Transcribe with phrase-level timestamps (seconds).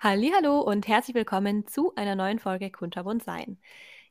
[0.00, 3.58] Hallo und herzlich willkommen zu einer neuen Folge Kunterbunt sein.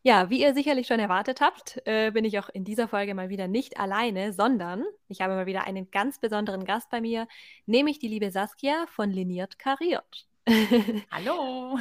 [0.01, 3.29] Ja, wie ihr sicherlich schon erwartet habt, äh, bin ich auch in dieser Folge mal
[3.29, 7.25] wieder nicht alleine, sondern ich habe mal wieder einen ganz besonderen Gast bei mir,
[7.67, 10.27] nämlich die liebe Saskia von Liniert Kariert.
[11.09, 11.79] Hallo!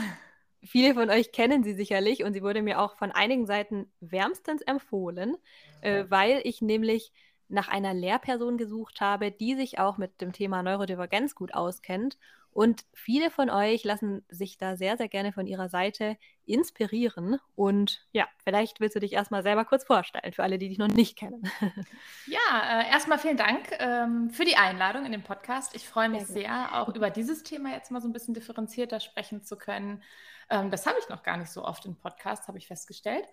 [0.63, 4.63] Viele von euch kennen sie sicherlich und sie wurde mir auch von einigen Seiten wärmstens
[4.63, 5.37] empfohlen,
[5.81, 7.13] äh, weil ich nämlich
[7.49, 12.17] nach einer Lehrperson gesucht habe, die sich auch mit dem Thema Neurodivergenz gut auskennt
[12.57, 17.39] und viele von euch lassen sich da sehr, sehr gerne von ihrer Seite inspirieren.
[17.55, 20.89] Und ja, vielleicht willst du dich erstmal selber kurz vorstellen, für alle, die dich noch
[20.89, 21.43] nicht kennen.
[22.27, 25.77] Ja, äh, erstmal vielen Dank ähm, für die Einladung in den Podcast.
[25.77, 29.01] Ich freue mich sehr, sehr, auch über dieses Thema jetzt mal so ein bisschen differenzierter
[29.01, 30.03] sprechen zu können.
[30.49, 33.27] Ähm, das habe ich noch gar nicht so oft im Podcast, habe ich festgestellt.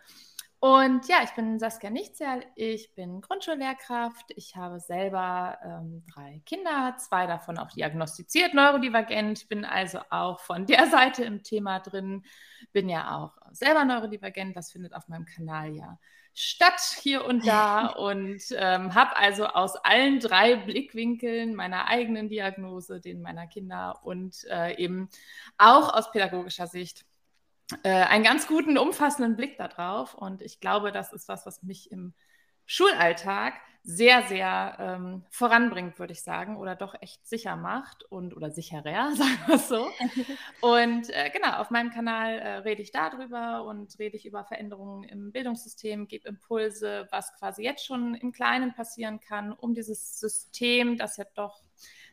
[0.64, 4.32] Und ja, ich bin Saskia Nichtserl, ich bin Grundschullehrkraft.
[4.38, 10.66] Ich habe selber ähm, drei Kinder, zwei davon auch diagnostiziert neurodivergent, bin also auch von
[10.66, 12.24] der Seite im Thema drin,
[12.72, 16.00] bin ja auch selber neurodivergent, das findet auf meinem Kanal ja
[16.34, 17.88] statt hier und da.
[17.98, 24.46] Und ähm, habe also aus allen drei Blickwinkeln meiner eigenen Diagnose, den meiner Kinder und
[24.50, 25.10] äh, eben
[25.58, 27.06] auch aus pädagogischer Sicht
[27.84, 30.14] äh, einen ganz guten, umfassenden Blick darauf.
[30.14, 32.14] Und ich glaube, das ist was, was mich im
[32.66, 33.54] Schulalltag
[33.86, 39.12] sehr, sehr ähm, voranbringt, würde ich sagen, oder doch echt sicher macht und oder sicherer,
[39.16, 39.90] sagen wir es so.
[40.62, 45.04] und äh, genau, auf meinem Kanal äh, rede ich darüber und rede ich über Veränderungen
[45.04, 50.98] im Bildungssystem, gebe Impulse, was quasi jetzt schon im Kleinen passieren kann, um dieses System,
[50.98, 51.62] das ja doch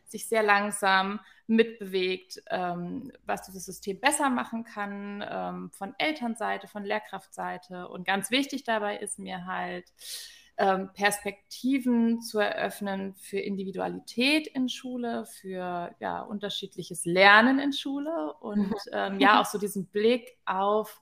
[0.03, 1.21] sich sehr langsam
[1.51, 7.89] mitbewegt, ähm, was dieses System besser machen kann, ähm, von Elternseite, von Lehrkraftseite.
[7.89, 9.85] Und ganz wichtig dabei ist mir halt,
[10.57, 18.69] ähm, Perspektiven zu eröffnen für Individualität in Schule, für ja, unterschiedliches Lernen in Schule und
[18.69, 18.75] mhm.
[18.93, 21.01] ähm, ja auch so diesen Blick auf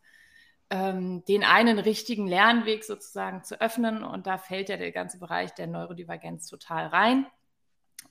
[0.69, 4.03] ähm, den einen richtigen Lernweg sozusagen zu öffnen.
[4.03, 7.25] Und da fällt ja der ganze Bereich der Neurodivergenz total rein.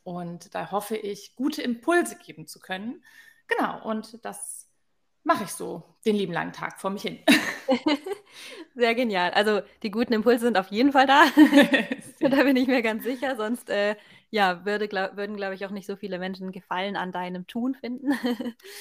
[0.04, 3.02] Und da hoffe ich, gute Impulse geben zu können.
[3.46, 4.68] Genau, und das
[5.24, 7.18] mache ich so den lieben langen Tag vor mich hin.
[8.74, 9.30] Sehr genial.
[9.32, 11.26] Also die guten Impulse sind auf jeden Fall da.
[12.20, 13.36] da bin ich mir ganz sicher.
[13.36, 13.96] Sonst äh,
[14.30, 17.74] ja, würde, glaub, würden, glaube ich, auch nicht so viele Menschen Gefallen an deinem Tun
[17.74, 18.10] finden.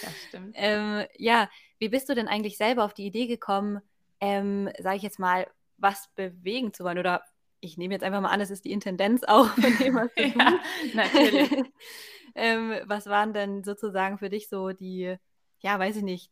[0.02, 0.56] das stimmt.
[0.56, 1.50] ähm, ja,
[1.80, 3.82] wie bist du denn eigentlich selber auf die Idee gekommen,
[4.20, 5.48] ähm, sage ich jetzt mal,
[5.78, 7.24] was bewegen zu wollen oder
[7.60, 10.24] ich nehme jetzt einfach mal an, es ist die Intendenz auch von dem, was du
[10.24, 10.60] ja,
[10.94, 11.66] natürlich.
[12.36, 15.16] ähm, was waren denn sozusagen für dich so die,
[15.60, 16.32] ja, weiß ich nicht,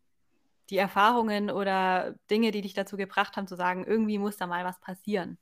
[0.70, 4.66] die Erfahrungen oder Dinge, die dich dazu gebracht haben, zu sagen, irgendwie muss da mal
[4.66, 5.38] was passieren?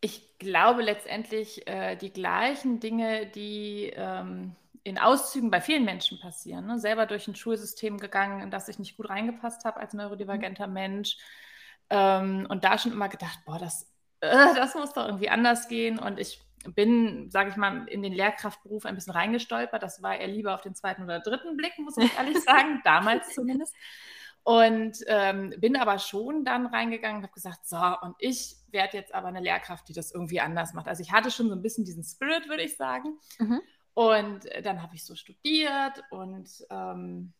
[0.00, 6.66] Ich glaube letztendlich äh, die gleichen Dinge, die ähm, in Auszügen bei vielen Menschen passieren.
[6.66, 6.78] Ne?
[6.78, 10.72] Selber durch ein Schulsystem gegangen, in das ich nicht gut reingepasst habe als neurodivergenter mhm.
[10.74, 11.16] Mensch.
[11.90, 13.93] Ähm, und da schon immer gedacht, boah, das
[14.30, 15.98] äh, das muss doch irgendwie anders gehen.
[15.98, 16.40] Und ich
[16.74, 19.82] bin, sage ich mal, in den Lehrkraftberuf ein bisschen reingestolpert.
[19.82, 23.34] Das war eher lieber auf den zweiten oder dritten Blick, muss ich ehrlich sagen, damals
[23.34, 23.74] zumindest.
[24.42, 29.14] Und ähm, bin aber schon dann reingegangen und habe gesagt, so, und ich werde jetzt
[29.14, 30.86] aber eine Lehrkraft, die das irgendwie anders macht.
[30.86, 33.18] Also ich hatte schon so ein bisschen diesen Spirit, würde ich sagen.
[33.38, 33.62] Mhm.
[33.94, 37.32] Und äh, dann habe ich so studiert und ähm,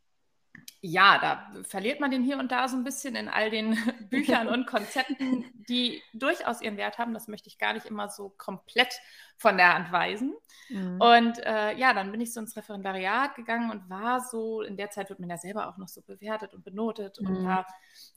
[0.87, 3.71] ja, da verliert man den hier und da so ein bisschen in all den
[4.11, 7.15] Büchern und Konzepten, die durchaus ihren Wert haben.
[7.15, 9.01] Das möchte ich gar nicht immer so komplett
[9.39, 10.35] von der Hand weisen.
[10.69, 11.01] Mhm.
[11.01, 14.91] Und äh, ja, dann bin ich so ins Referendariat gegangen und war so, in der
[14.91, 17.19] Zeit wird man ja selber auch noch so bewertet und benotet.
[17.19, 17.29] Mhm.
[17.29, 17.67] Und da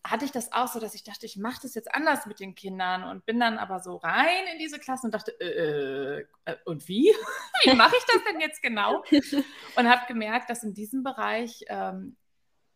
[0.04, 2.54] hatte ich das auch so, dass ich dachte, ich mache das jetzt anders mit den
[2.54, 6.86] Kindern und bin dann aber so rein in diese Klasse und dachte, äh, äh, und
[6.90, 7.14] wie?
[7.64, 9.04] wie mache ich das denn jetzt genau?
[9.76, 12.18] Und habe gemerkt, dass in diesem Bereich ähm,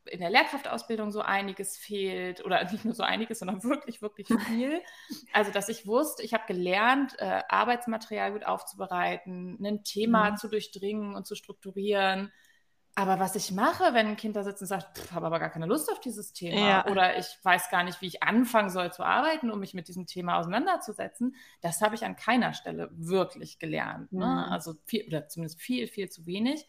[0.06, 4.82] in der Lehrkraftausbildung so einiges fehlt oder nicht nur so einiges, sondern wirklich, wirklich viel.
[5.34, 10.38] Also, dass ich wusste, ich habe gelernt, äh, Arbeitsmaterial gut aufzubereiten, ein Thema mhm.
[10.38, 12.32] zu durchdringen und zu strukturieren.
[12.94, 15.50] Aber was ich mache, wenn ein Kind da sitzt und sagt, ich habe aber gar
[15.50, 16.88] keine Lust auf dieses Thema ja.
[16.88, 20.08] oder ich weiß gar nicht, wie ich anfangen soll zu arbeiten, um mich mit diesem
[20.08, 24.12] Thema auseinanderzusetzen, das habe ich an keiner Stelle wirklich gelernt.
[24.12, 24.26] Ne?
[24.26, 24.52] Mhm.
[24.52, 26.68] Also viel, oder zumindest viel, viel zu wenig.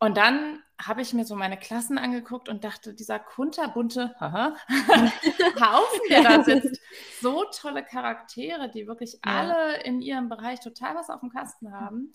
[0.00, 6.22] Und dann habe ich mir so meine Klassen angeguckt und dachte, dieser kunterbunte Haufen, der
[6.22, 6.80] da sitzt,
[7.20, 9.20] so tolle Charaktere, die wirklich ja.
[9.24, 12.12] alle in ihrem Bereich total was auf dem Kasten haben.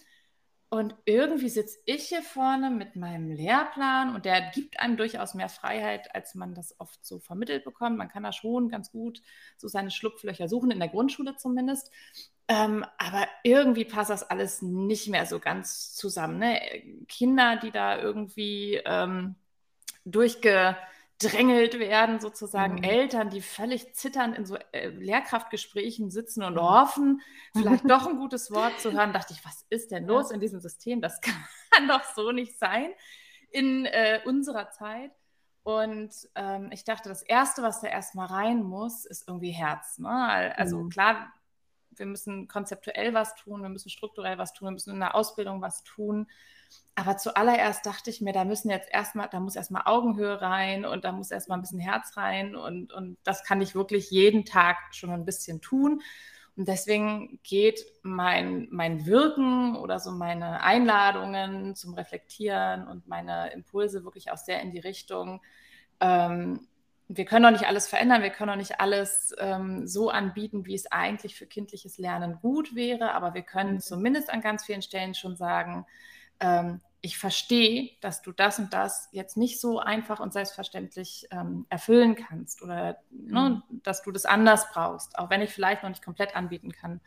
[0.73, 5.49] Und irgendwie sitze ich hier vorne mit meinem Lehrplan und der gibt einem durchaus mehr
[5.49, 7.97] Freiheit, als man das oft so vermittelt bekommt.
[7.97, 9.21] Man kann da schon ganz gut
[9.57, 11.91] so seine Schlupflöcher suchen, in der Grundschule zumindest.
[12.47, 16.39] Ähm, aber irgendwie passt das alles nicht mehr so ganz zusammen.
[16.39, 16.61] Ne?
[17.09, 19.35] Kinder, die da irgendwie ähm,
[21.21, 22.83] durchgedrängelt werden, sozusagen mhm.
[22.83, 27.21] Eltern, die völlig zitternd in so äh, Lehrkraftgesprächen sitzen und hoffen,
[27.53, 30.59] vielleicht doch ein gutes Wort zu hören, dachte ich, was ist denn los in diesem
[30.59, 31.01] System?
[31.01, 31.19] Das
[31.71, 32.91] kann doch so nicht sein
[33.51, 35.11] in äh, unserer Zeit.
[35.63, 39.99] Und ähm, ich dachte, das Erste, was da erstmal rein muss, ist irgendwie Herz.
[39.99, 40.09] Ne?
[40.57, 40.89] Also mhm.
[40.89, 41.31] klar,
[41.91, 45.61] wir müssen konzeptuell was tun, wir müssen strukturell was tun, wir müssen in der Ausbildung
[45.61, 46.27] was tun.
[46.95, 51.03] Aber zuallererst dachte ich mir, da müssen jetzt erstmal, da muss erstmal Augenhöhe rein und
[51.03, 54.77] da muss erstmal ein bisschen Herz rein und, und das kann ich wirklich jeden Tag
[54.91, 56.01] schon ein bisschen tun.
[56.57, 64.03] Und deswegen geht mein, mein Wirken oder so meine Einladungen zum Reflektieren und meine Impulse
[64.03, 65.41] wirklich auch sehr in die Richtung,
[66.01, 66.67] ähm,
[67.15, 70.75] wir können doch nicht alles verändern, wir können doch nicht alles ähm, so anbieten, wie
[70.75, 73.79] es eigentlich für kindliches Lernen gut wäre, aber wir können mhm.
[73.79, 75.85] zumindest an ganz vielen Stellen schon sagen,
[76.41, 81.65] ähm, ich verstehe, dass du das und das jetzt nicht so einfach und selbstverständlich ähm,
[81.69, 83.81] erfüllen kannst oder ne, mhm.
[83.81, 87.01] dass du das anders brauchst, auch wenn ich vielleicht noch nicht komplett anbieten kann,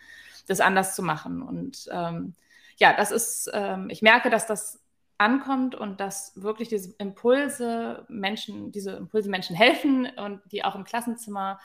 [0.48, 1.42] das anders zu machen.
[1.42, 2.34] Und ähm,
[2.76, 4.80] ja, das ist, ähm, ich merke, dass das
[5.16, 10.82] ankommt und dass wirklich diese Impulse Menschen, diese Impulse Menschen helfen und die auch im
[10.82, 11.60] Klassenzimmer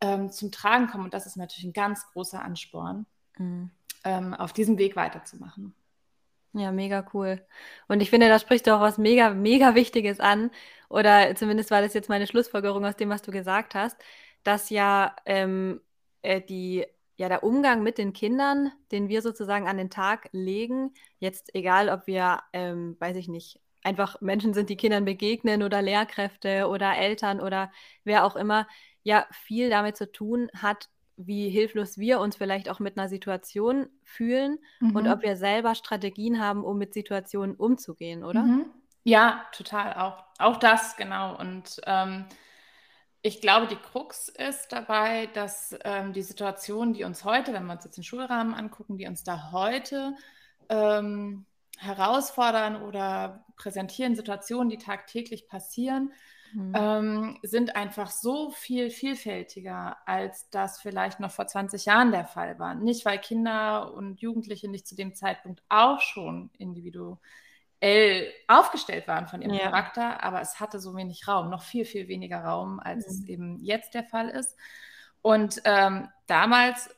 [0.00, 1.04] ähm, zum Tragen kommen.
[1.04, 3.06] Und das ist natürlich ein ganz großer Ansporn,
[3.38, 3.70] mhm.
[4.02, 5.74] ähm, auf diesem Weg weiterzumachen.
[6.58, 7.40] Ja, mega cool.
[7.86, 10.50] Und ich finde, da spricht du auch was mega, mega Wichtiges an.
[10.88, 13.96] Oder zumindest war das jetzt meine Schlussfolgerung aus dem, was du gesagt hast,
[14.42, 15.80] dass ja ähm,
[16.22, 16.84] äh, die,
[17.16, 21.88] ja der Umgang mit den Kindern, den wir sozusagen an den Tag legen, jetzt egal,
[21.90, 26.96] ob wir, ähm, weiß ich nicht, einfach Menschen sind, die Kindern begegnen oder Lehrkräfte oder
[26.96, 27.70] Eltern oder
[28.04, 28.66] wer auch immer,
[29.04, 33.88] ja viel damit zu tun hat, wie hilflos wir uns vielleicht auch mit einer Situation
[34.02, 34.96] fühlen mhm.
[34.96, 38.42] und ob wir selber Strategien haben, um mit Situationen umzugehen, oder?
[38.42, 38.66] Mhm.
[39.02, 39.94] Ja, total.
[39.94, 41.36] Auch, auch das, genau.
[41.38, 42.26] Und ähm,
[43.20, 47.72] ich glaube, die Krux ist dabei, dass ähm, die Situationen, die uns heute, wenn wir
[47.72, 50.14] uns jetzt den Schulrahmen angucken, die uns da heute
[50.68, 51.46] ähm,
[51.78, 56.12] herausfordern oder präsentieren, Situationen, die tagtäglich passieren,
[56.52, 56.72] mhm.
[56.74, 62.58] ähm, sind einfach so viel vielfältiger, als das vielleicht noch vor 20 Jahren der Fall
[62.58, 62.74] war.
[62.74, 67.18] Nicht, weil Kinder und Jugendliche nicht zu dem Zeitpunkt auch schon individuell
[68.46, 69.64] aufgestellt waren von ihrem ja.
[69.64, 73.12] Charakter, aber es hatte so wenig Raum, noch viel, viel weniger Raum, als mhm.
[73.12, 74.56] es eben jetzt der Fall ist.
[75.22, 76.90] Und ähm, damals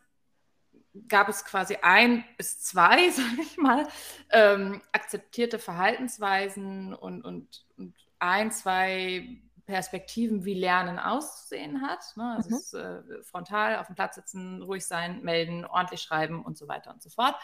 [1.08, 3.86] gab es quasi ein bis zwei, sage ich mal,
[4.30, 12.04] ähm, akzeptierte Verhaltensweisen und, und, und ein, zwei Perspektiven, wie Lernen auszusehen hat.
[12.16, 12.34] Ne?
[12.36, 12.56] Also mhm.
[12.56, 16.92] es, äh, frontal auf dem Platz sitzen, ruhig sein, melden, ordentlich schreiben und so weiter
[16.92, 17.36] und so fort.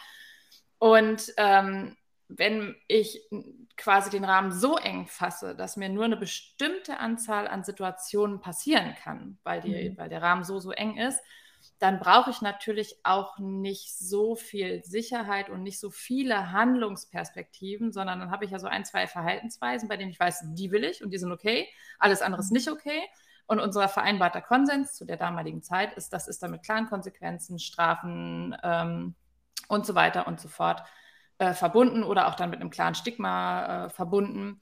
[0.77, 1.95] Und ähm,
[2.27, 3.21] wenn ich
[3.77, 8.95] quasi den Rahmen so eng fasse, dass mir nur eine bestimmte Anzahl an Situationen passieren
[9.01, 9.97] kann, weil, die, mhm.
[9.97, 11.21] weil der Rahmen so, so eng ist,
[11.79, 18.19] dann brauche ich natürlich auch nicht so viel Sicherheit und nicht so viele Handlungsperspektiven, sondern
[18.19, 21.03] dann habe ich ja so ein, zwei Verhaltensweisen, bei denen ich weiß, die will ich
[21.03, 21.67] und die sind okay,
[21.99, 23.01] alles andere ist nicht okay.
[23.45, 27.59] Und unser vereinbarter Konsens zu der damaligen Zeit ist, das ist dann mit klaren Konsequenzen,
[27.59, 29.15] Strafen ähm,
[29.69, 30.83] und so weiter und so fort
[31.37, 34.59] äh, verbunden oder auch dann mit einem klaren Stigma äh, verbunden.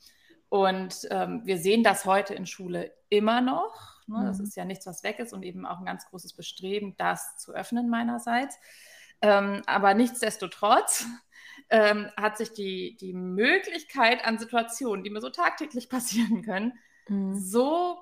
[0.50, 4.20] Und ähm, wir sehen das heute in Schule immer noch Ne?
[4.20, 4.26] Mhm.
[4.26, 7.38] Das ist ja nichts, was weg ist und eben auch ein ganz großes Bestreben, das
[7.38, 8.58] zu öffnen meinerseits.
[9.22, 11.06] Ähm, aber nichtsdestotrotz
[11.70, 16.74] ähm, hat sich die, die Möglichkeit an Situationen, die mir so tagtäglich passieren können,
[17.08, 17.36] mhm.
[17.36, 17.98] so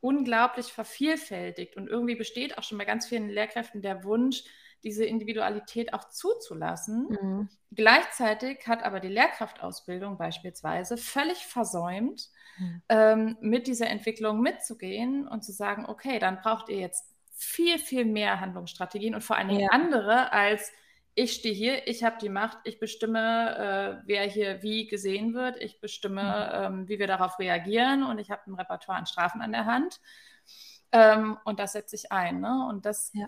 [0.00, 1.76] unglaublich vervielfältigt.
[1.76, 4.44] Und irgendwie besteht auch schon bei ganz vielen Lehrkräften der Wunsch,
[4.84, 7.08] diese Individualität auch zuzulassen.
[7.08, 7.48] Mhm.
[7.72, 12.82] Gleichzeitig hat aber die Lehrkraftausbildung beispielsweise völlig versäumt, mhm.
[12.88, 18.04] ähm, mit dieser Entwicklung mitzugehen und zu sagen, okay, dann braucht ihr jetzt viel, viel
[18.04, 19.70] mehr Handlungsstrategien und vor allen Dingen ja.
[19.70, 20.72] andere als
[21.18, 25.56] ich stehe hier, ich habe die Macht, ich bestimme, äh, wer hier wie gesehen wird,
[25.62, 26.80] ich bestimme, mhm.
[26.80, 29.98] ähm, wie wir darauf reagieren und ich habe ein Repertoire an Strafen an der Hand.
[30.92, 32.40] Ähm, und das setze ich ein.
[32.40, 32.66] Ne?
[32.68, 33.26] Und das ja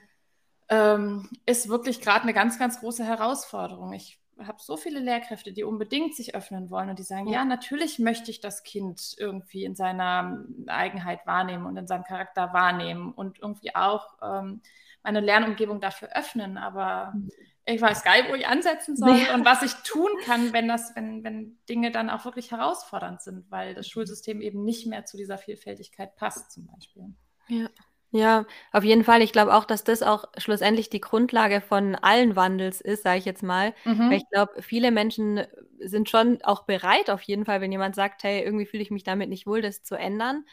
[0.68, 3.92] ähm, ist wirklich gerade eine ganz, ganz große Herausforderung.
[3.92, 7.40] Ich habe so viele Lehrkräfte, die unbedingt sich öffnen wollen und die sagen, ja.
[7.40, 12.52] ja, natürlich möchte ich das Kind irgendwie in seiner Eigenheit wahrnehmen und in seinem Charakter
[12.52, 14.62] wahrnehmen und irgendwie auch ähm,
[15.02, 17.30] meine Lernumgebung dafür öffnen, aber mhm.
[17.64, 19.34] ich weiß gar nicht, wo ich ansetzen soll ja.
[19.34, 23.50] und was ich tun kann, wenn das, wenn, wenn Dinge dann auch wirklich herausfordernd sind,
[23.50, 23.90] weil das mhm.
[23.90, 27.14] Schulsystem eben nicht mehr zu dieser Vielfältigkeit passt, zum Beispiel.
[27.48, 27.68] Ja.
[28.12, 29.20] Ja, auf jeden Fall.
[29.20, 33.26] Ich glaube auch, dass das auch schlussendlich die Grundlage von allen Wandels ist, sage ich
[33.26, 33.74] jetzt mal.
[33.84, 34.08] Mhm.
[34.08, 35.46] Weil ich glaube, viele Menschen
[35.78, 39.04] sind schon auch bereit, auf jeden Fall, wenn jemand sagt, hey, irgendwie fühle ich mich
[39.04, 40.44] damit nicht wohl, das zu ändern.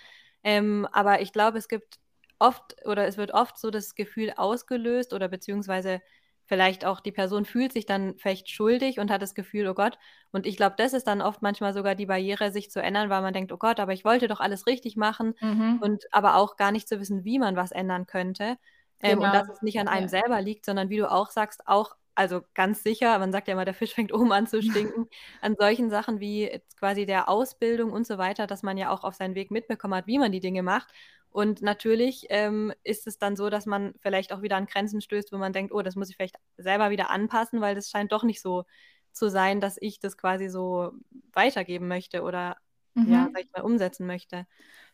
[0.43, 1.97] Ähm, aber ich glaube, es gibt
[2.39, 6.01] oft oder es wird oft so das Gefühl ausgelöst oder beziehungsweise
[6.45, 9.97] vielleicht auch die Person fühlt sich dann vielleicht schuldig und hat das Gefühl, oh Gott.
[10.31, 13.21] Und ich glaube, das ist dann oft manchmal sogar die Barriere, sich zu ändern, weil
[13.21, 15.79] man denkt, oh Gott, aber ich wollte doch alles richtig machen mhm.
[15.81, 18.57] und aber auch gar nicht zu wissen, wie man was ändern könnte.
[19.01, 19.25] Ähm, genau.
[19.25, 20.09] Und dass es nicht an einem ja.
[20.09, 23.65] selber liegt, sondern wie du auch sagst, auch, also ganz sicher, man sagt ja immer,
[23.65, 25.07] der Fisch fängt oben an zu stinken,
[25.41, 29.15] an solchen Sachen wie quasi der Ausbildung und so weiter, dass man ja auch auf
[29.15, 30.89] seinen Weg mitbekommen hat, wie man die Dinge macht
[31.35, 35.33] und natürlich ähm, ist es dann so, dass man vielleicht auch wieder an Grenzen stößt,
[35.33, 38.23] wo man denkt, oh, das muss ich vielleicht selber wieder anpassen, weil das scheint doch
[38.23, 38.63] nicht so
[39.11, 40.93] zu sein, dass ich das quasi so
[41.33, 42.55] weitergeben möchte oder
[42.93, 43.11] mhm.
[43.11, 44.47] ja, sag ich mal, umsetzen möchte.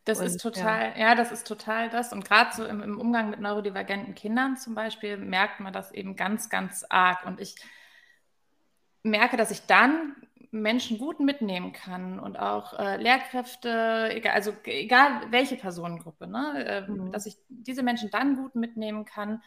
[0.03, 1.09] Das und, ist total, ja.
[1.09, 1.15] ja.
[1.15, 2.11] das ist total das.
[2.11, 6.15] Und gerade so im, im, Umgang mit neurodivergenten Kindern zum Beispiel merkt man das eben
[6.15, 7.23] ganz, ganz arg.
[7.27, 7.53] Und ich
[9.03, 10.15] merke, dass ich dann
[10.51, 16.91] Menschen gut mitnehmen kann und auch äh, Lehrkräfte, egal, also egal welche Personengruppe, ne, äh,
[16.91, 17.11] mhm.
[17.11, 19.41] dass ich diese Menschen dann gut mitnehmen kann,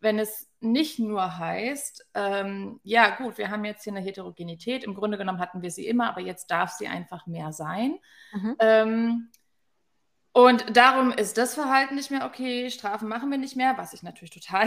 [0.00, 4.94] wenn es nicht nur heißt, ähm, ja gut, wir haben jetzt hier eine Heterogenität, im
[4.94, 7.98] Grunde genommen hatten wir sie immer, aber jetzt darf sie einfach mehr sein.
[8.32, 8.56] Mhm.
[8.58, 9.28] Ähm,
[10.32, 14.02] und darum ist das Verhalten nicht mehr okay, Strafen machen wir nicht mehr, was ich
[14.02, 14.66] natürlich total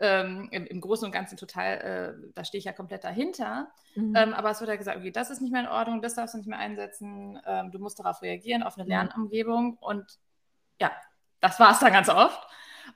[0.00, 3.70] ähm, im, im, Großen und Ganzen total, äh, da stehe ich ja komplett dahinter.
[3.94, 4.14] Mhm.
[4.16, 6.34] Ähm, aber es wird ja gesagt, okay, das ist nicht mehr in Ordnung, das darfst
[6.34, 8.90] du nicht mehr einsetzen, ähm, du musst darauf reagieren, auf eine mhm.
[8.90, 9.76] Lernumgebung.
[9.78, 10.18] Und
[10.80, 10.90] ja,
[11.40, 12.40] das war es dann ganz oft.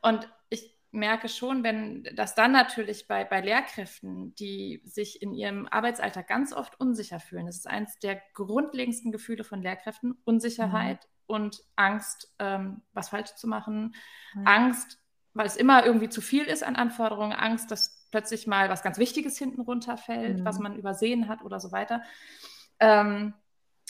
[0.00, 5.66] Und ich merke schon, wenn das dann natürlich bei, bei Lehrkräften, die sich in ihrem
[5.66, 11.34] Arbeitsalltag ganz oft unsicher fühlen, das ist eines der grundlegendsten Gefühle von Lehrkräften, Unsicherheit mhm.
[11.34, 13.94] und Angst, ähm, was falsch zu machen,
[14.34, 14.46] mhm.
[14.46, 15.03] Angst,
[15.34, 18.98] weil es immer irgendwie zu viel ist an Anforderungen, Angst, dass plötzlich mal was ganz
[18.98, 20.44] Wichtiges hinten runterfällt, mhm.
[20.44, 22.02] was man übersehen hat oder so weiter.
[22.78, 23.34] Ähm,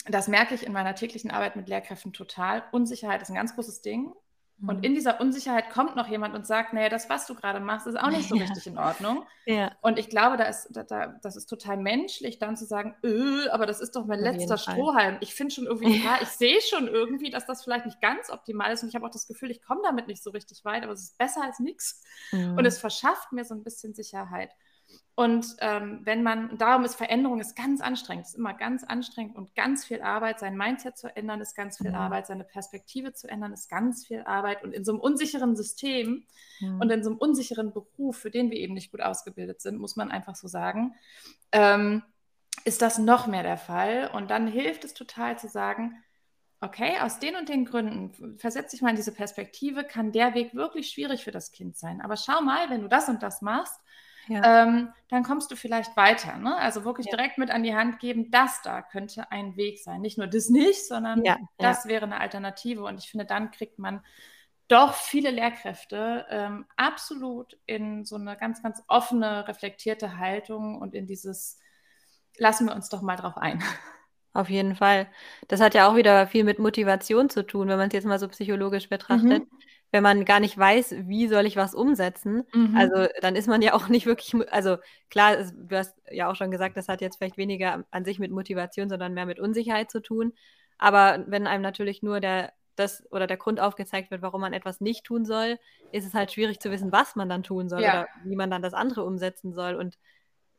[0.07, 2.63] das merke ich in meiner täglichen Arbeit mit Lehrkräften total.
[2.71, 4.13] Unsicherheit ist ein ganz großes Ding.
[4.61, 4.83] Und mhm.
[4.83, 7.99] in dieser Unsicherheit kommt noch jemand und sagt, naja, das, was du gerade machst, ist
[7.99, 8.45] auch nicht so ja.
[8.45, 9.25] richtig in Ordnung.
[9.45, 9.73] Ja.
[9.81, 13.49] Und ich glaube, da ist, da, da, das ist total menschlich, dann zu sagen, öh,
[13.49, 15.17] aber das ist doch mein Auf letzter Strohhalm.
[15.19, 16.17] Ich finde schon irgendwie, ja.
[16.21, 18.81] ich sehe schon irgendwie, dass das vielleicht nicht ganz optimal ist.
[18.81, 21.01] Und ich habe auch das Gefühl, ich komme damit nicht so richtig weit, aber es
[21.01, 22.01] ist besser als nichts.
[22.31, 22.57] Mhm.
[22.57, 24.51] Und es verschafft mir so ein bisschen Sicherheit.
[25.17, 29.55] Und ähm, wenn man, darum ist Veränderung ist ganz anstrengend, ist immer ganz anstrengend und
[29.55, 30.39] ganz viel Arbeit.
[30.39, 31.95] Sein Mindset zu ändern ist ganz viel mhm.
[31.95, 34.61] Arbeit, seine Perspektive zu ändern ist ganz viel Arbeit.
[34.61, 36.25] Und in so einem unsicheren System
[36.59, 36.81] mhm.
[36.81, 39.95] und in so einem unsicheren Beruf, für den wir eben nicht gut ausgebildet sind, muss
[39.95, 40.95] man einfach so sagen,
[41.53, 42.03] ähm,
[42.65, 44.09] ist das noch mehr der Fall.
[44.13, 46.03] Und dann hilft es total zu sagen,
[46.59, 50.55] okay, aus den und den Gründen, versetze dich mal in diese Perspektive, kann der Weg
[50.55, 52.01] wirklich schwierig für das Kind sein.
[52.01, 53.79] Aber schau mal, wenn du das und das machst,
[54.27, 54.63] ja.
[54.63, 56.37] ähm, dann kommst du vielleicht weiter.
[56.37, 56.55] Ne?
[56.57, 57.15] Also wirklich ja.
[57.15, 60.01] direkt mit an die Hand geben, das da könnte ein Weg sein.
[60.01, 61.23] Nicht nur das nicht, sondern
[61.57, 62.83] das wäre eine Alternative.
[62.83, 64.01] Und ich finde, dann kriegt man
[64.67, 71.05] doch viele Lehrkräfte ähm, absolut in so eine ganz, ganz offene, reflektierte Haltung und in
[71.05, 71.59] dieses,
[72.37, 73.63] lassen wir uns doch mal drauf ein.
[74.33, 75.07] Auf jeden Fall.
[75.47, 78.19] Das hat ja auch wieder viel mit Motivation zu tun, wenn man es jetzt mal
[78.19, 79.43] so psychologisch betrachtet.
[79.49, 79.59] Mhm
[79.95, 82.43] wenn man gar nicht weiß, wie soll ich was umsetzen.
[82.53, 82.75] Mhm.
[82.75, 84.75] Also dann ist man ja auch nicht wirklich, also
[85.09, 88.29] klar, du hast ja auch schon gesagt, das hat jetzt vielleicht weniger an sich mit
[88.29, 90.33] Motivation, sondern mehr mit Unsicherheit zu tun.
[90.77, 94.81] Aber wenn einem natürlich nur der das oder der Grund aufgezeigt wird, warum man etwas
[94.81, 95.59] nicht tun soll,
[95.93, 98.01] ist es halt schwierig zu wissen, was man dann tun soll ja.
[98.01, 99.75] oder wie man dann das andere umsetzen soll.
[99.75, 99.97] Und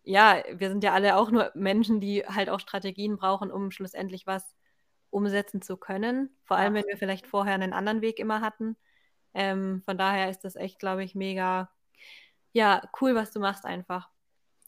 [0.03, 4.27] ja, wir sind ja alle auch nur Menschen, die halt auch Strategien brauchen, um schlussendlich
[4.27, 4.55] was
[5.11, 6.31] umsetzen zu können.
[6.45, 8.79] Vor allem, wenn wir vielleicht vorher einen anderen Weg immer hatten.
[9.37, 11.69] Ähm, von daher ist das echt, glaube ich, mega,
[12.53, 14.09] ja, cool, was du machst einfach.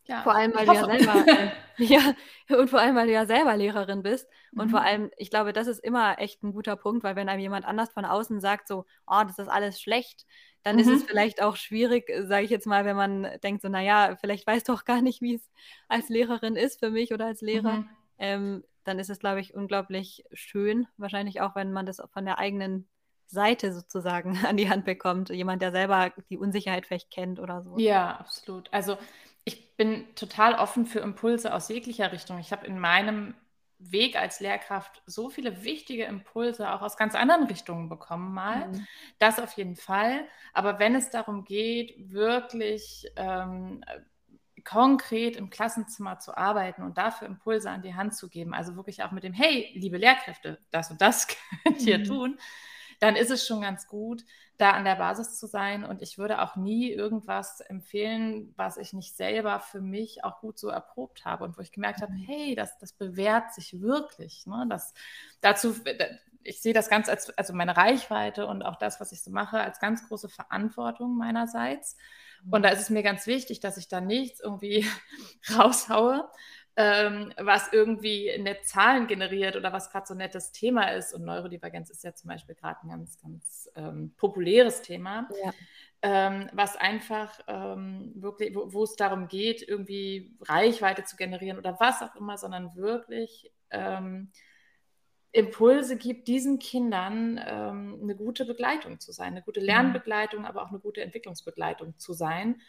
[0.04, 2.14] Ja, vor allem, weil du ja selber, äh, ja,
[2.58, 4.28] und vor allem, weil du ja selber Lehrerin bist.
[4.52, 4.70] Und mhm.
[4.70, 7.64] vor allem, ich glaube, das ist immer echt ein guter Punkt, weil wenn einem jemand
[7.64, 10.26] anders von außen sagt, so, oh, das ist alles schlecht,
[10.62, 10.82] dann mhm.
[10.82, 11.06] ist es mhm.
[11.06, 14.74] vielleicht auch schwierig, sage ich jetzt mal, wenn man denkt, so, naja, vielleicht weißt du
[14.74, 15.50] auch gar nicht, wie es
[15.88, 17.72] als Lehrerin ist für mich oder als Lehrer.
[17.72, 17.88] Mhm.
[18.18, 20.86] Ähm, dann ist es, glaube ich, unglaublich schön.
[20.98, 22.86] Wahrscheinlich auch, wenn man das von der eigenen
[23.28, 25.30] Seite sozusagen an die Hand bekommt.
[25.30, 27.78] Jemand, der selber die Unsicherheit vielleicht kennt oder so.
[27.78, 28.72] Ja, absolut.
[28.72, 28.98] Also
[29.44, 32.38] ich bin total offen für Impulse aus jeglicher Richtung.
[32.38, 33.34] Ich habe in meinem
[33.78, 38.68] Weg als Lehrkraft so viele wichtige Impulse auch aus ganz anderen Richtungen bekommen mal.
[38.68, 38.86] Mhm.
[39.20, 40.26] Das auf jeden Fall.
[40.52, 43.84] Aber wenn es darum geht, wirklich ähm,
[44.64, 49.04] konkret im Klassenzimmer zu arbeiten und dafür Impulse an die Hand zu geben, also wirklich
[49.04, 51.28] auch mit dem, hey, liebe Lehrkräfte, das und das
[51.64, 52.04] könnt ihr mhm.
[52.04, 52.38] tun,
[52.98, 54.24] dann ist es schon ganz gut,
[54.56, 55.84] da an der Basis zu sein.
[55.84, 60.58] Und ich würde auch nie irgendwas empfehlen, was ich nicht selber für mich auch gut
[60.58, 64.46] so erprobt habe und wo ich gemerkt habe, hey, das, das bewährt sich wirklich.
[64.46, 64.66] Ne?
[64.68, 64.94] Das,
[65.40, 65.74] dazu,
[66.42, 69.60] ich sehe das ganz als, also meine Reichweite und auch das, was ich so mache,
[69.60, 71.96] als ganz große Verantwortung meinerseits.
[72.50, 74.86] Und da ist es mir ganz wichtig, dass ich da nichts irgendwie
[75.56, 76.28] raushaue,
[76.80, 81.12] ähm, was irgendwie nett Zahlen generiert oder was gerade so ein nettes Thema ist.
[81.12, 85.28] Und Neurodivergenz ist ja zum Beispiel gerade ein ganz, ganz ähm, populäres Thema.
[85.42, 85.52] Ja.
[86.02, 91.80] Ähm, was einfach ähm, wirklich, wo, wo, es darum geht, irgendwie Reichweite zu generieren oder
[91.80, 94.30] was auch immer, sondern wirklich ähm,
[95.32, 99.66] Impulse gibt, diesen Kindern ähm, eine gute Begleitung zu sein, eine gute mhm.
[99.66, 102.60] Lernbegleitung, aber auch eine gute Entwicklungsbegleitung zu sein.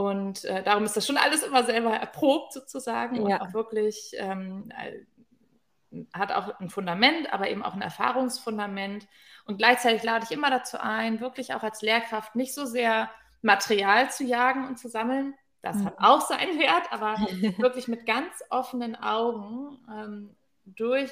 [0.00, 3.22] Und äh, darum ist das schon alles immer selber erprobt sozusagen ja.
[3.36, 9.06] und auch wirklich ähm, äh, hat auch ein Fundament, aber eben auch ein Erfahrungsfundament.
[9.44, 13.10] Und gleichzeitig lade ich immer dazu ein, wirklich auch als Lehrkraft nicht so sehr
[13.42, 15.34] Material zu jagen und zu sammeln.
[15.60, 15.84] Das mhm.
[15.84, 17.16] hat auch seinen Wert, aber
[17.58, 21.10] wirklich mit ganz offenen Augen ähm, durch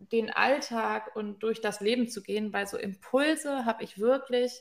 [0.00, 4.52] den Alltag und durch das Leben zu gehen, weil so Impulse habe ich wirklich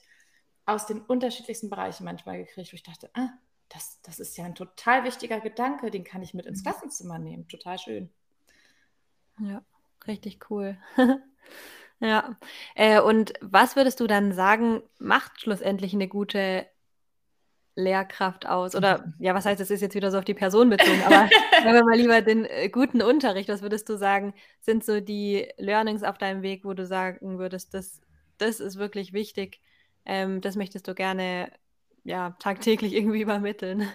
[0.65, 3.27] aus den unterschiedlichsten Bereichen manchmal gekriegt, wo ich dachte, ah,
[3.69, 6.63] das, das ist ja ein total wichtiger Gedanke, den kann ich mit ins mhm.
[6.63, 7.47] Klassenzimmer nehmen.
[7.47, 8.09] Total schön.
[9.39, 9.61] Ja,
[10.07, 10.77] richtig cool.
[11.99, 12.37] ja.
[12.75, 16.65] Äh, und was würdest du dann sagen, macht schlussendlich eine gute
[17.75, 18.75] Lehrkraft aus?
[18.75, 21.29] Oder ja, was heißt, das ist jetzt wieder so auf die Person bezogen, aber
[21.63, 25.47] wenn wir mal lieber den äh, guten Unterricht, was würdest du sagen, sind so die
[25.57, 28.01] Learnings auf deinem Weg, wo du sagen würdest, das,
[28.37, 29.61] das ist wirklich wichtig,
[30.05, 31.51] ähm, das möchtest du gerne
[32.07, 33.91] ja, tagtäglich irgendwie übermitteln.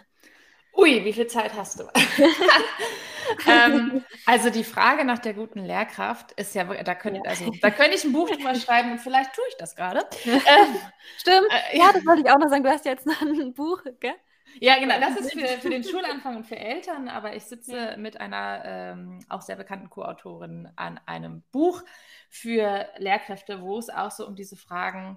[0.77, 1.85] Ui, wie viel Zeit hast du?
[3.47, 7.31] ähm, also die Frage nach der guten Lehrkraft ist ja, da könnte ja.
[7.31, 10.01] also, da könnte ich ein Buch drüber schreiben und vielleicht tue ich das gerade.
[10.27, 10.77] Ähm,
[11.17, 11.47] Stimmt.
[11.51, 12.63] Äh, ja, das wollte ich auch noch sagen.
[12.63, 14.15] Du hast jetzt noch ein Buch, gell?
[14.61, 15.01] Ja, genau.
[15.01, 19.21] Das ist für, für den Schulanfang und für Eltern, aber ich sitze mit einer ähm,
[19.31, 21.83] auch sehr bekannten Co-Autorin an einem Buch
[22.29, 25.17] für Lehrkräfte, wo es auch so um diese Fragen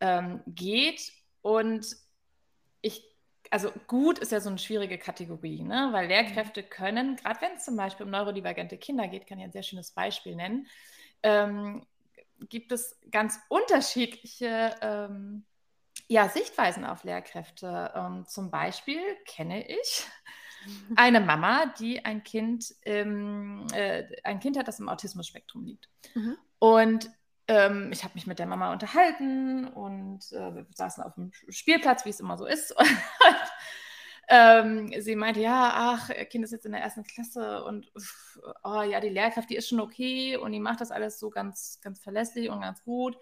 [0.00, 1.12] ähm, geht.
[1.40, 2.03] Und
[2.84, 3.02] ich,
[3.50, 5.88] also gut ist ja so eine schwierige Kategorie, ne?
[5.92, 6.70] weil Lehrkräfte mhm.
[6.70, 9.92] können, gerade wenn es zum Beispiel um neurodivergente Kinder geht, kann ich ein sehr schönes
[9.92, 10.66] Beispiel nennen,
[11.22, 11.86] ähm,
[12.48, 15.44] gibt es ganz unterschiedliche ähm,
[16.08, 17.92] ja, Sichtweisen auf Lehrkräfte.
[17.94, 20.06] Ähm, zum Beispiel kenne ich
[20.96, 25.88] eine Mama, die ein Kind, ähm, äh, ein Kind hat, das im Autismus-Spektrum liegt.
[26.14, 26.36] Mhm.
[26.58, 27.10] Und
[27.48, 32.04] ähm, ich habe mich mit der Mama unterhalten und äh, wir saßen auf dem Spielplatz,
[32.04, 32.74] wie es immer so ist.
[32.78, 32.86] Und,
[34.28, 37.92] ähm, sie meinte, ja, ach, ihr Kind ist jetzt in der ersten Klasse und
[38.64, 41.78] oh ja, die Lehrkraft, die ist schon okay und die macht das alles so ganz,
[41.82, 43.18] ganz verlässlich und ganz gut.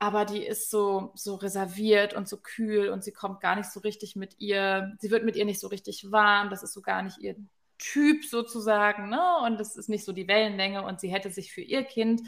[0.00, 3.78] Aber die ist so, so reserviert und so kühl und sie kommt gar nicht so
[3.80, 7.02] richtig mit ihr, sie wird mit ihr nicht so richtig warm, das ist so gar
[7.02, 7.36] nicht ihr
[7.78, 9.20] Typ sozusagen, ne?
[9.44, 12.22] Und das ist nicht so die Wellenlänge und sie hätte sich für ihr Kind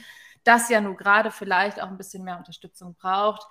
[0.45, 3.47] das ja nur gerade vielleicht auch ein bisschen mehr Unterstützung braucht,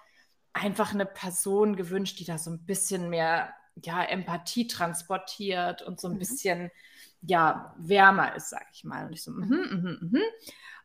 [0.53, 3.53] einfach eine Person gewünscht, die da so ein bisschen mehr
[3.83, 6.19] ja, Empathie transportiert und so ein mhm.
[6.19, 6.71] bisschen
[7.21, 9.07] ja, wärmer ist, sag ich mal.
[9.07, 10.21] Und ich so, mhm, mhm, mhm.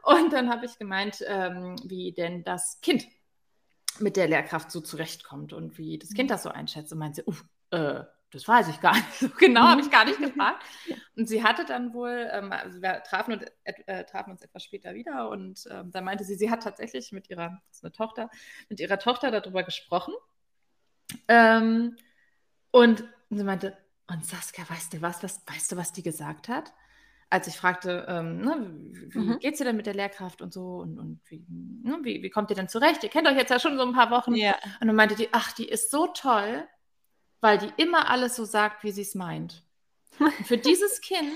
[0.02, 3.06] Und dann habe ich gemeint, ähm, wie denn das Kind
[3.98, 6.32] mit der Lehrkraft so zurechtkommt und wie das Kind mhm.
[6.32, 6.92] das so einschätzt.
[6.92, 10.20] Und meinte, uff, äh, das weiß ich gar nicht so genau, habe ich gar nicht
[10.20, 10.64] gefragt.
[11.16, 14.94] Und sie hatte dann wohl, ähm, also wir trafen, und, äh, trafen, uns etwas später
[14.94, 18.30] wieder und ähm, dann meinte sie, sie hat tatsächlich mit ihrer, das ist eine Tochter,
[18.68, 20.14] mit ihrer Tochter darüber gesprochen.
[21.26, 21.96] Ähm,
[22.70, 26.72] und sie meinte, und Saskia, weißt du was, was, weißt du, was die gesagt hat?
[27.30, 28.70] Als ich fragte, ähm, ne,
[29.10, 29.38] wie mhm.
[29.40, 32.50] geht's dir denn mit der Lehrkraft und so und, und wie, ne, wie, wie kommt
[32.50, 33.02] ihr denn zurecht?
[33.02, 34.34] Ihr kennt euch jetzt ja schon so ein paar Wochen.
[34.34, 34.54] Ja.
[34.80, 36.66] Und dann meinte die, ach, die ist so toll
[37.40, 39.62] weil die immer alles so sagt, wie sie es meint.
[40.18, 41.30] Und für dieses Kind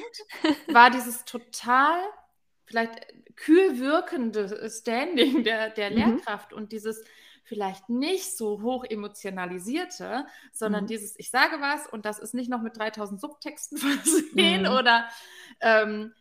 [0.69, 2.01] war dieses total
[2.65, 5.97] vielleicht kühl wirkende Standing der, der mhm.
[5.97, 7.03] Lehrkraft und dieses
[7.45, 10.89] vielleicht nicht so hoch emotionalisierte, sondern mhm.
[10.89, 14.69] dieses, ich sage was und das ist nicht noch mit 3000 Subtexten versehen mhm.
[14.69, 15.09] oder
[15.61, 16.15] ähm,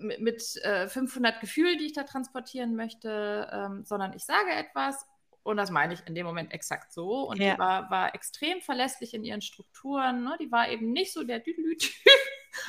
[0.00, 5.06] mit, mit äh, 500 Gefühlen, die ich da transportieren möchte, ähm, sondern ich sage etwas
[5.46, 7.28] und das meine ich in dem Moment exakt so.
[7.28, 7.54] Und ja.
[7.54, 10.24] die war, war extrem verlässlich in ihren Strukturen.
[10.24, 10.36] Ne?
[10.40, 11.94] Die war eben nicht so der Düdelü-Typ.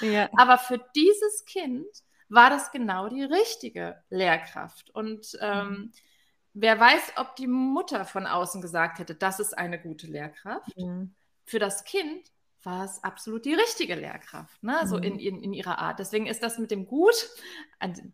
[0.02, 0.30] Ja.
[0.38, 1.88] Aber für dieses Kind
[2.30, 4.92] war das genau die richtige Lehrkraft.
[4.92, 5.92] Und ähm, mhm.
[6.54, 10.78] wer weiß, ob die Mutter von außen gesagt hätte, das ist eine gute Lehrkraft.
[10.78, 11.16] Mhm.
[11.46, 12.30] Für das Kind
[12.64, 14.82] war es absolut die richtige Lehrkraft, ne?
[14.86, 15.20] so in, mhm.
[15.20, 16.00] in, in ihrer Art.
[16.00, 17.30] Deswegen ist das mit dem Gut,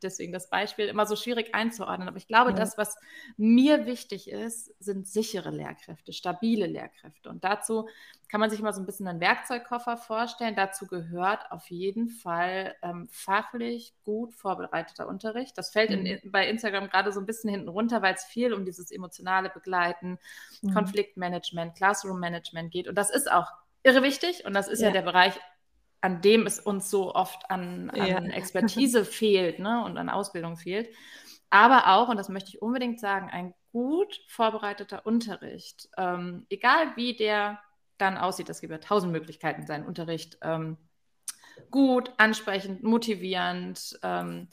[0.01, 2.07] deswegen das Beispiel, immer so schwierig einzuordnen.
[2.07, 2.55] Aber ich glaube, ja.
[2.55, 2.95] das, was
[3.37, 7.29] mir wichtig ist, sind sichere Lehrkräfte, stabile Lehrkräfte.
[7.29, 7.87] Und dazu
[8.33, 10.55] kann man sich mal so ein bisschen einen Werkzeugkoffer vorstellen.
[10.55, 15.57] Dazu gehört auf jeden Fall ähm, fachlich gut vorbereiteter Unterricht.
[15.57, 16.05] Das fällt mhm.
[16.05, 19.49] in, bei Instagram gerade so ein bisschen hinten runter, weil es viel um dieses emotionale
[19.49, 20.17] Begleiten,
[20.61, 20.73] mhm.
[20.73, 22.87] Konfliktmanagement, Classroom-Management geht.
[22.87, 23.51] Und das ist auch
[23.83, 25.39] irre wichtig und das ist ja, ja der Bereich,
[26.01, 28.17] an dem es uns so oft an, an ja.
[28.33, 30.89] Expertise fehlt ne, und an Ausbildung fehlt.
[31.49, 37.15] Aber auch, und das möchte ich unbedingt sagen, ein gut vorbereiteter Unterricht, ähm, egal wie
[37.15, 37.59] der
[37.97, 40.77] dann aussieht, es gibt ja tausend Möglichkeiten, seinen Unterricht ähm,
[41.71, 44.47] gut, ansprechend, motivierend, ähm,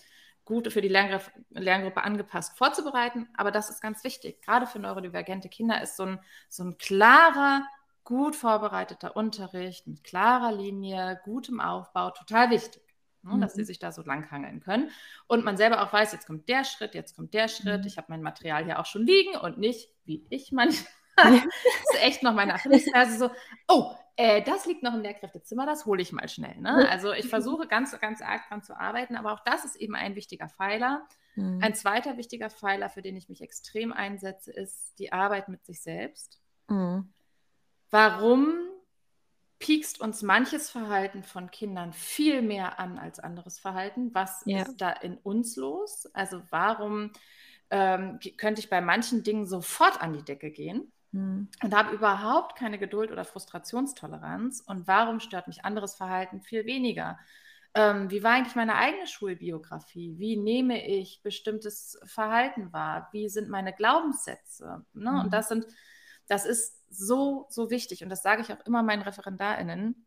[0.45, 3.29] gut für die Lerngruppe, Lerngruppe angepasst vorzubereiten.
[3.37, 4.43] Aber das ist ganz wichtig.
[4.43, 7.63] Gerade für neurodivergente Kinder ist so ein, so ein klarer
[8.05, 12.83] gut vorbereiteter Unterricht mit klarer Linie, gutem Aufbau total wichtig.
[13.23, 13.41] Ne, mhm.
[13.43, 14.91] Dass sie sich da so langhangeln können.
[15.27, 17.83] Und man selber auch weiß, jetzt kommt der Schritt, jetzt kommt der Schritt.
[17.83, 17.87] Mhm.
[17.87, 20.91] Ich habe mein Material hier auch schon liegen und nicht, wie ich manchmal.
[21.17, 23.31] das ist echt noch meine Achillesferse so,
[23.69, 26.57] oh, äh, das liegt noch im Lehrkräftezimmer, das hole ich mal schnell.
[26.61, 26.89] Ne?
[26.89, 30.15] Also ich versuche ganz, ganz arg dran zu arbeiten, aber auch das ist eben ein
[30.15, 31.07] wichtiger Pfeiler.
[31.35, 31.61] Mhm.
[31.63, 35.83] Ein zweiter wichtiger Pfeiler, für den ich mich extrem einsetze, ist die Arbeit mit sich
[35.83, 36.41] selbst.
[36.69, 37.13] Mhm
[37.91, 38.71] warum
[39.59, 44.13] piekst uns manches Verhalten von Kindern viel mehr an als anderes Verhalten?
[44.15, 44.63] Was ja.
[44.63, 46.07] ist da in uns los?
[46.15, 47.13] Also warum
[47.71, 51.49] ähm, könnte ich bei manchen Dingen sofort an die Decke gehen hm.
[51.63, 54.65] und habe überhaupt keine Geduld oder Frustrationstoleranz?
[54.67, 57.19] Und warum stört mich anderes Verhalten viel weniger?
[57.75, 60.15] Ähm, wie war eigentlich meine eigene Schulbiografie?
[60.19, 63.09] Wie nehme ich bestimmtes Verhalten wahr?
[63.13, 64.85] Wie sind meine Glaubenssätze?
[64.95, 65.11] Ne?
[65.11, 65.21] Hm.
[65.21, 65.67] Und das sind,
[66.31, 70.07] das ist so, so wichtig, und das sage ich auch immer meinen ReferendarInnen,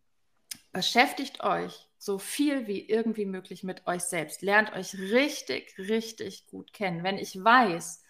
[0.71, 4.41] beschäftigt euch so viel wie irgendwie möglich mit euch selbst.
[4.41, 7.03] Lernt euch richtig, richtig gut kennen.
[7.03, 8.03] Wenn ich weiß,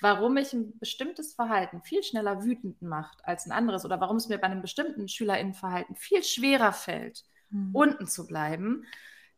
[0.00, 4.28] warum mich ein bestimmtes Verhalten viel schneller wütend macht als ein anderes oder warum es
[4.28, 7.74] mir bei einem bestimmten SchülerInnenverhalten viel schwerer fällt, mhm.
[7.74, 8.84] unten zu bleiben,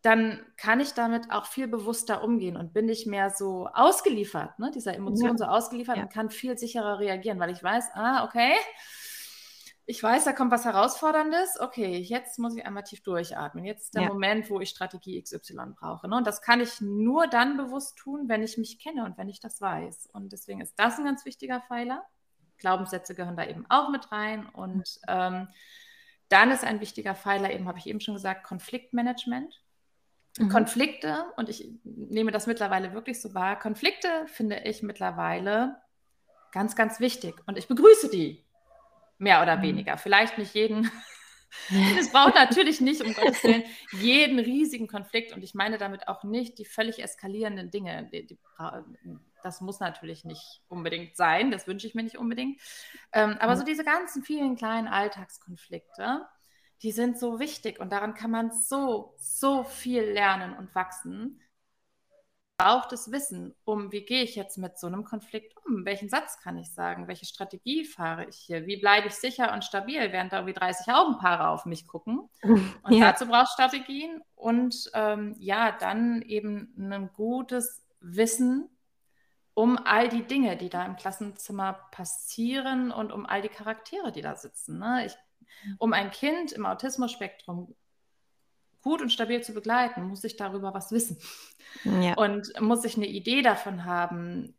[0.03, 4.71] dann kann ich damit auch viel bewusster umgehen und bin nicht mehr so ausgeliefert, ne,
[4.75, 5.39] dieser Emotion ja.
[5.39, 6.03] so ausgeliefert ja.
[6.03, 8.53] und kann viel sicherer reagieren, weil ich weiß, ah, okay,
[9.85, 11.61] ich weiß, da kommt was Herausforderndes.
[11.61, 13.65] Okay, jetzt muss ich einmal tief durchatmen.
[13.65, 14.09] Jetzt ist der ja.
[14.09, 16.09] Moment, wo ich Strategie XY brauche.
[16.09, 16.17] Ne?
[16.17, 19.41] Und das kann ich nur dann bewusst tun, wenn ich mich kenne und wenn ich
[19.41, 20.09] das weiß.
[20.13, 22.05] Und deswegen ist das ein ganz wichtiger Pfeiler.
[22.59, 24.47] Glaubenssätze gehören da eben auch mit rein.
[24.47, 25.49] Und ähm,
[26.29, 29.62] dann ist ein wichtiger Pfeiler, eben habe ich eben schon gesagt, Konfliktmanagement.
[30.39, 30.49] Mhm.
[30.49, 35.77] Konflikte, und ich nehme das mittlerweile wirklich so wahr, Konflikte finde ich mittlerweile
[36.53, 37.35] ganz, ganz wichtig.
[37.47, 38.45] Und ich begrüße die,
[39.19, 39.63] mehr oder mhm.
[39.63, 39.97] weniger.
[39.97, 40.91] Vielleicht nicht jeden.
[41.99, 45.33] es braucht natürlich nicht, um Gottes Willen, jeden riesigen Konflikt.
[45.33, 48.09] Und ich meine damit auch nicht die völlig eskalierenden Dinge.
[48.13, 48.39] Die, die,
[49.43, 51.51] das muss natürlich nicht unbedingt sein.
[51.51, 52.61] Das wünsche ich mir nicht unbedingt.
[53.13, 53.59] Ähm, aber mhm.
[53.59, 56.27] so diese ganzen vielen kleinen Alltagskonflikte,
[56.83, 61.41] die sind so wichtig und daran kann man so, so viel lernen und wachsen.
[62.59, 65.85] Braucht es Wissen, um wie gehe ich jetzt mit so einem Konflikt um?
[65.85, 67.09] Welchen Satz kann ich sagen?
[67.09, 68.67] Welche Strategie fahre ich hier?
[68.67, 72.29] Wie bleibe ich sicher und stabil, während da irgendwie 30 Augenpaare auf mich gucken?
[72.43, 73.11] Und ja.
[73.13, 78.69] dazu braucht Strategien und ähm, ja, dann eben ein gutes Wissen
[79.55, 84.23] um all die Dinge, die da im Klassenzimmer passieren und um all die Charaktere, die
[84.23, 84.79] da sitzen.
[84.79, 85.07] Ne?
[85.07, 85.17] Ich
[85.79, 87.75] um ein Kind im Autismus-Spektrum
[88.83, 91.19] gut und stabil zu begleiten, muss ich darüber was wissen.
[91.85, 92.15] Ja.
[92.15, 94.55] Und muss ich eine Idee davon haben,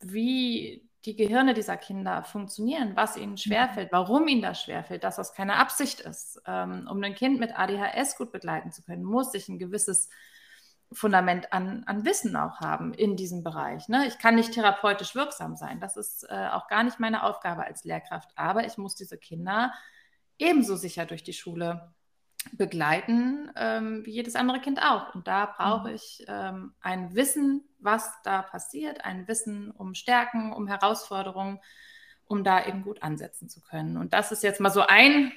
[0.00, 5.34] wie die Gehirne dieser Kinder funktionieren, was ihnen schwerfällt, warum ihnen das schwerfällt, dass das
[5.34, 6.40] keine Absicht ist.
[6.46, 10.08] Ähm, um ein Kind mit ADHS gut begleiten zu können, muss ich ein gewisses
[10.92, 13.88] Fundament an, an Wissen auch haben in diesem Bereich.
[13.88, 14.06] Ne?
[14.06, 15.80] Ich kann nicht therapeutisch wirksam sein.
[15.80, 18.30] Das ist äh, auch gar nicht meine Aufgabe als Lehrkraft.
[18.36, 19.72] Aber ich muss diese Kinder
[20.42, 21.92] ebenso sicher durch die Schule
[22.50, 25.14] begleiten ähm, wie jedes andere Kind auch.
[25.14, 25.94] Und da brauche mhm.
[25.94, 31.60] ich ähm, ein Wissen, was da passiert, ein Wissen um Stärken, um Herausforderungen,
[32.26, 33.96] um da eben gut ansetzen zu können.
[33.96, 35.32] Und das ist jetzt mal so ein,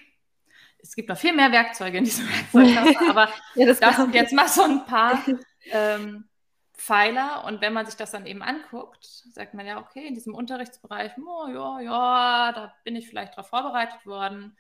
[0.80, 4.34] es gibt noch viel mehr Werkzeuge in diesem Werkzeugkasten, aber ja, das, das sind jetzt
[4.34, 5.24] mal so ein paar
[5.72, 6.26] ähm,
[6.74, 7.44] Pfeiler.
[7.46, 11.12] Und wenn man sich das dann eben anguckt, sagt man ja, okay, in diesem Unterrichtsbereich,
[11.18, 14.58] oh, ja, ja, da bin ich vielleicht darauf vorbereitet worden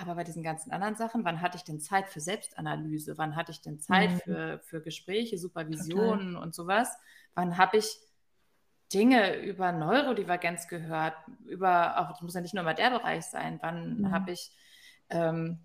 [0.00, 3.18] aber bei diesen ganzen anderen Sachen, wann hatte ich denn Zeit für Selbstanalyse?
[3.18, 4.18] Wann hatte ich denn Zeit mhm.
[4.20, 6.42] für, für Gespräche, Supervisionen Total.
[6.42, 6.96] und sowas?
[7.34, 7.98] Wann habe ich
[8.92, 11.14] Dinge über Neurodivergenz gehört?
[11.46, 13.58] Über, auch das muss ja nicht nur mal der Bereich sein.
[13.60, 14.10] Wann mhm.
[14.12, 14.52] habe ich
[15.10, 15.58] ähm,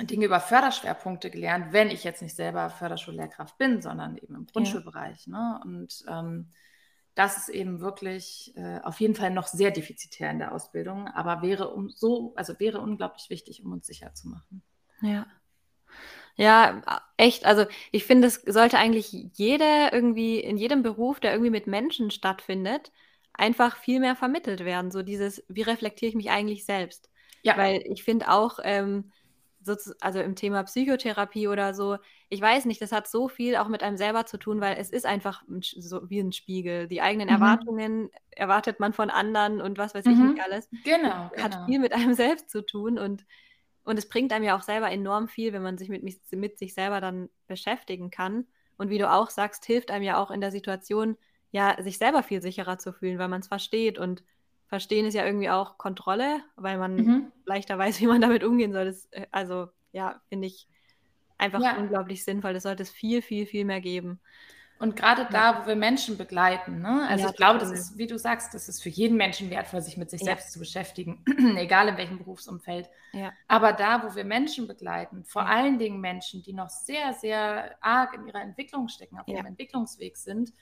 [0.00, 5.28] Dinge über Förderschwerpunkte gelernt, wenn ich jetzt nicht selber Förderschullehrkraft bin, sondern eben im Grundschulbereich.
[5.28, 5.32] Ja.
[5.32, 5.60] Ne?
[5.64, 6.50] Und ähm,
[7.16, 11.42] das ist eben wirklich äh, auf jeden Fall noch sehr defizitär in der Ausbildung, aber
[11.42, 14.62] wäre um so, also wäre unglaublich wichtig, um uns sicher zu machen.
[15.00, 15.26] Ja.
[16.36, 16.82] Ja,
[17.16, 17.46] echt.
[17.46, 22.10] Also ich finde, es sollte eigentlich jeder irgendwie in jedem Beruf, der irgendwie mit Menschen
[22.10, 22.92] stattfindet,
[23.32, 24.90] einfach viel mehr vermittelt werden.
[24.90, 27.10] So dieses, wie reflektiere ich mich eigentlich selbst?
[27.42, 27.56] Ja.
[27.56, 29.10] Weil ich finde auch, ähm,
[30.00, 31.98] also im Thema Psychotherapie oder so,
[32.28, 34.90] ich weiß nicht, das hat so viel auch mit einem selber zu tun, weil es
[34.90, 36.88] ist einfach so wie ein Spiegel.
[36.88, 37.34] Die eigenen mhm.
[37.34, 40.32] Erwartungen erwartet man von anderen und was weiß ich mhm.
[40.32, 40.68] nicht alles.
[40.84, 41.30] Genau.
[41.36, 41.66] Hat genau.
[41.66, 43.24] viel mit einem selbst zu tun und,
[43.84, 46.02] und es bringt einem ja auch selber enorm viel, wenn man sich mit,
[46.32, 48.46] mit sich selber dann beschäftigen kann.
[48.76, 51.16] Und wie du auch sagst, hilft einem ja auch in der Situation,
[51.50, 54.22] ja, sich selber viel sicherer zu fühlen, weil man es versteht und
[54.68, 57.32] Verstehen ist ja irgendwie auch Kontrolle, weil man mhm.
[57.44, 58.86] leichter weiß, wie man damit umgehen soll.
[58.86, 60.68] Das, äh, also ja, finde ich
[61.38, 61.76] einfach ja.
[61.76, 62.52] unglaublich sinnvoll.
[62.52, 64.20] Das sollte es viel, viel, viel mehr geben.
[64.78, 67.06] Und gerade da, wo wir Menschen begleiten, ne?
[67.08, 69.80] also ja, ich glaube, das ist, wie du sagst, das ist für jeden Menschen wertvoll,
[69.80, 70.26] sich mit sich ja.
[70.26, 71.24] selbst zu beschäftigen,
[71.56, 72.90] egal in welchem Berufsumfeld.
[73.12, 73.32] Ja.
[73.48, 78.12] Aber da, wo wir Menschen begleiten, vor allen Dingen Menschen, die noch sehr, sehr arg
[78.14, 80.52] in ihrer Entwicklung stecken, auf ihrem Entwicklungsweg sind,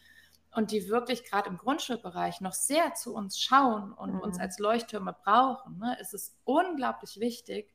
[0.54, 4.20] und die wirklich gerade im Grundschulbereich noch sehr zu uns schauen und mhm.
[4.20, 7.70] uns als Leuchttürme brauchen, ne, ist es unglaublich wichtig,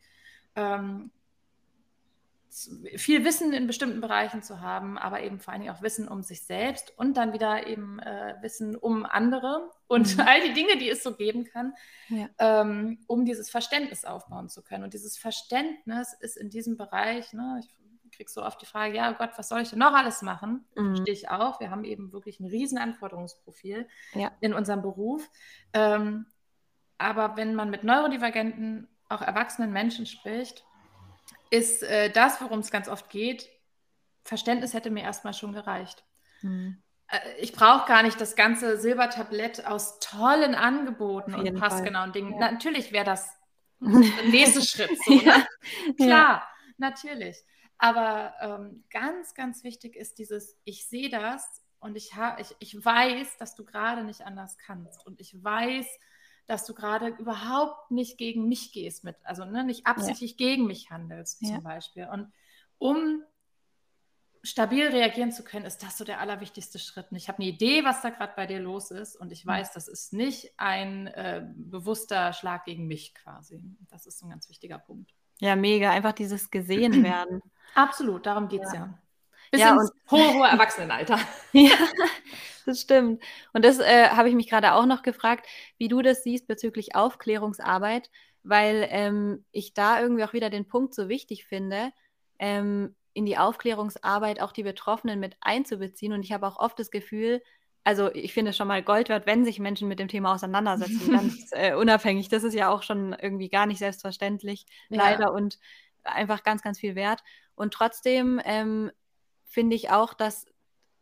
[0.56, 1.12] ähm,
[2.96, 6.24] viel Wissen in bestimmten Bereichen zu haben, aber eben vor allen Dingen auch Wissen um
[6.24, 10.24] sich selbst und dann wieder eben äh, Wissen um andere und mhm.
[10.26, 11.74] all die Dinge, die es so geben kann,
[12.08, 12.28] ja.
[12.40, 14.84] ähm, um dieses Verständnis aufbauen zu können.
[14.84, 17.79] Und dieses Verständnis ist in diesem Bereich, ne, ich
[18.20, 20.66] kriegst so oft die Frage, ja oh Gott, was soll ich denn noch alles machen?
[20.76, 20.98] Mhm.
[20.98, 21.62] Verstehe ich auch.
[21.62, 24.32] Wir haben eben wirklich ein riesen Anforderungsprofil ja.
[24.42, 25.30] in unserem Beruf.
[25.72, 26.26] Ähm,
[26.98, 30.66] aber wenn man mit neurodivergenten, auch erwachsenen Menschen spricht,
[31.50, 33.50] ist äh, das, worum es ganz oft geht,
[34.26, 36.04] Verständnis hätte mir erstmal schon gereicht.
[36.42, 36.84] Mhm.
[37.08, 42.34] Äh, ich brauche gar nicht das ganze Silbertablett aus tollen Angeboten und passgenauen Dingen.
[42.34, 42.52] Ja.
[42.52, 43.34] Natürlich wäre das
[43.80, 44.92] der nächste Schritt.
[45.06, 45.48] So, ne?
[45.96, 46.48] Klar, ja.
[46.78, 47.38] natürlich.
[47.80, 53.38] Aber ähm, ganz, ganz wichtig ist dieses, ich sehe das und ich, ich, ich weiß,
[53.38, 55.06] dass du gerade nicht anders kannst.
[55.08, 55.88] Und ich weiß,
[56.46, 60.38] dass du gerade überhaupt nicht gegen mich gehst mit, also ne, nicht absichtlich ja.
[60.38, 61.60] gegen mich handelst zum ja.
[61.62, 62.08] Beispiel.
[62.12, 62.32] Und
[62.80, 63.24] um
[64.44, 67.12] stabil reagieren zu können, ist das so der allerwichtigste Schritt.
[67.12, 69.72] Und ich habe eine Idee, was da gerade bei dir los ist und ich weiß,
[69.72, 73.64] das ist nicht ein äh, bewusster Schlag gegen mich quasi.
[73.90, 75.14] Das ist so ein ganz wichtiger Punkt.
[75.42, 75.92] Ja, mega.
[75.92, 77.42] Einfach dieses gesehen werden.
[77.76, 78.80] Absolut, darum geht es ja.
[78.80, 79.00] ja.
[79.52, 81.20] Bis ja, ins hohe, hohe Erwachsenenalter.
[81.54, 81.76] ja,
[82.66, 83.24] das stimmt.
[83.54, 85.48] Und das äh, habe ich mich gerade auch noch gefragt,
[85.78, 88.12] wie du das siehst bezüglich Aufklärungsarbeit,
[88.44, 91.92] weil ähm, ich da irgendwie auch wieder den Punkt so wichtig finde,
[92.38, 96.14] ähm, in die Aufklärungsarbeit auch die Betroffenen mit einzubeziehen.
[96.14, 97.42] Und ich habe auch oft das Gefühl,
[97.84, 101.12] also ich finde es schon mal Gold wert, wenn sich Menschen mit dem Thema auseinandersetzen,
[101.12, 102.30] ganz äh, unabhängig.
[102.30, 104.98] Das ist ja auch schon irgendwie gar nicht selbstverständlich, ja.
[105.04, 105.60] leider, und
[106.04, 107.24] einfach ganz, ganz viel wert.
[107.56, 108.92] Und trotzdem ähm,
[109.46, 110.46] finde ich auch, dass,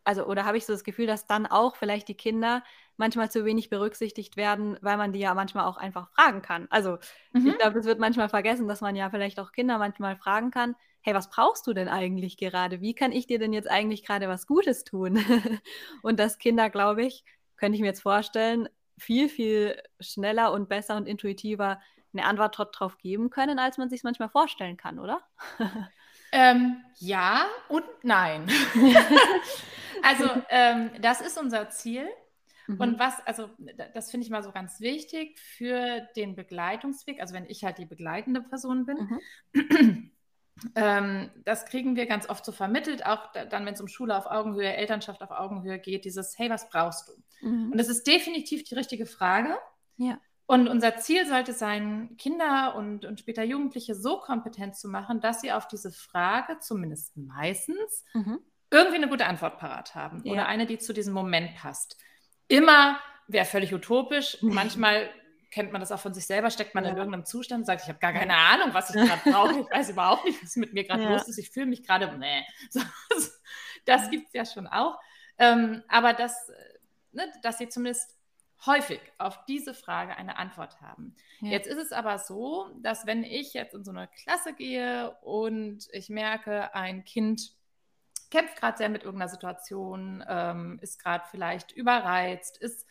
[0.03, 2.63] also, oder habe ich so das Gefühl, dass dann auch vielleicht die Kinder
[2.95, 6.67] manchmal zu wenig berücksichtigt werden, weil man die ja manchmal auch einfach fragen kann.
[6.69, 6.97] Also,
[7.33, 7.47] mhm.
[7.47, 10.75] ich glaube, das wird manchmal vergessen, dass man ja vielleicht auch Kinder manchmal fragen kann,
[11.07, 12.81] hey, was brauchst du denn eigentlich gerade?
[12.81, 15.23] Wie kann ich dir denn jetzt eigentlich gerade was Gutes tun?
[16.01, 17.23] und dass Kinder, glaube ich,
[17.55, 18.67] könnte ich mir jetzt vorstellen,
[18.97, 21.79] viel, viel schneller und besser und intuitiver
[22.11, 25.21] eine Antwort darauf geben können, als man sich manchmal vorstellen kann, oder?
[26.33, 28.51] Ähm, ja und nein.
[30.03, 32.05] also ähm, das ist unser Ziel.
[32.67, 32.81] Mhm.
[32.81, 33.49] Und was, also
[33.93, 37.85] das finde ich mal so ganz wichtig für den Begleitungsweg, also wenn ich halt die
[37.85, 39.19] begleitende Person bin.
[39.53, 40.11] Mhm.
[40.75, 44.25] Ähm, das kriegen wir ganz oft so vermittelt, auch dann, wenn es um Schule auf
[44.25, 47.47] Augenhöhe, Elternschaft auf Augenhöhe geht, dieses, hey, was brauchst du?
[47.47, 47.71] Mhm.
[47.71, 49.57] Und das ist definitiv die richtige Frage.
[49.97, 50.19] Ja.
[50.45, 55.41] Und unser Ziel sollte sein, Kinder und, und später Jugendliche so kompetent zu machen, dass
[55.41, 58.39] sie auf diese Frage, zumindest meistens, mhm.
[58.71, 60.31] irgendwie eine gute Antwort parat haben ja.
[60.31, 61.97] oder eine, die zu diesem Moment passt.
[62.47, 64.37] Immer wäre völlig utopisch.
[64.41, 65.09] Manchmal
[65.51, 66.91] kennt man das auch von sich selber, steckt man ja.
[66.91, 69.59] in irgendeinem Zustand und sagt, ich habe gar keine Ahnung, was ich gerade brauche.
[69.61, 71.11] Ich weiß überhaupt nicht, was mit mir gerade ja.
[71.11, 71.37] los ist.
[71.37, 72.45] Ich fühle mich gerade, nee.
[72.69, 72.81] So,
[73.85, 74.99] das gibt es ja schon auch.
[75.37, 76.51] Ähm, aber das,
[77.11, 78.17] ne, dass sie zumindest
[78.65, 81.15] häufig auf diese Frage eine Antwort haben.
[81.39, 81.51] Ja.
[81.51, 85.87] Jetzt ist es aber so, dass wenn ich jetzt in so eine Klasse gehe und
[85.91, 87.53] ich merke, ein Kind
[88.31, 92.85] kämpft gerade sehr mit irgendeiner Situation, ähm, ist gerade vielleicht überreizt, ist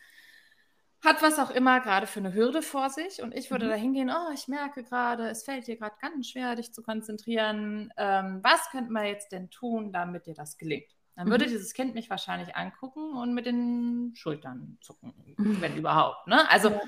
[1.03, 3.69] hat was auch immer gerade für eine Hürde vor sich und ich würde mhm.
[3.69, 7.91] da hingehen, oh, ich merke gerade, es fällt dir gerade ganz schwer, dich zu konzentrieren.
[7.97, 10.91] Ähm, was könnte man jetzt denn tun, damit dir das gelingt?
[11.15, 11.49] Dann würde mhm.
[11.49, 15.57] dieses Kind mich wahrscheinlich angucken und mit den Schultern zucken, mhm.
[15.61, 16.27] wenn überhaupt.
[16.27, 16.49] Ne?
[16.49, 16.81] Also ja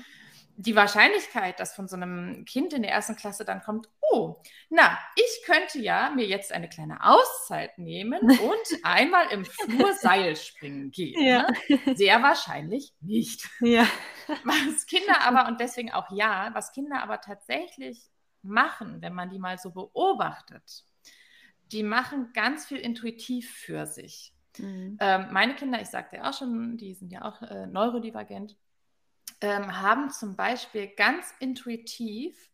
[0.60, 4.36] die Wahrscheinlichkeit, dass von so einem Kind in der ersten Klasse dann kommt, oh,
[4.68, 10.36] na, ich könnte ja mir jetzt eine kleine Auszeit nehmen und einmal im Flur Seil
[10.36, 11.22] springen gehen.
[11.22, 11.46] Ja.
[11.68, 11.96] Ne?
[11.96, 13.48] Sehr wahrscheinlich nicht.
[13.60, 13.86] Ja.
[14.44, 18.10] Was Kinder aber, und deswegen auch ja, was Kinder aber tatsächlich
[18.42, 20.84] machen, wenn man die mal so beobachtet,
[21.72, 24.34] die machen ganz viel intuitiv für sich.
[24.58, 24.98] Mhm.
[25.00, 28.56] Ähm, meine Kinder, ich sagte ja auch schon, die sind ja auch äh, neurodivergent
[29.40, 32.50] ähm, haben zum Beispiel ganz intuitiv,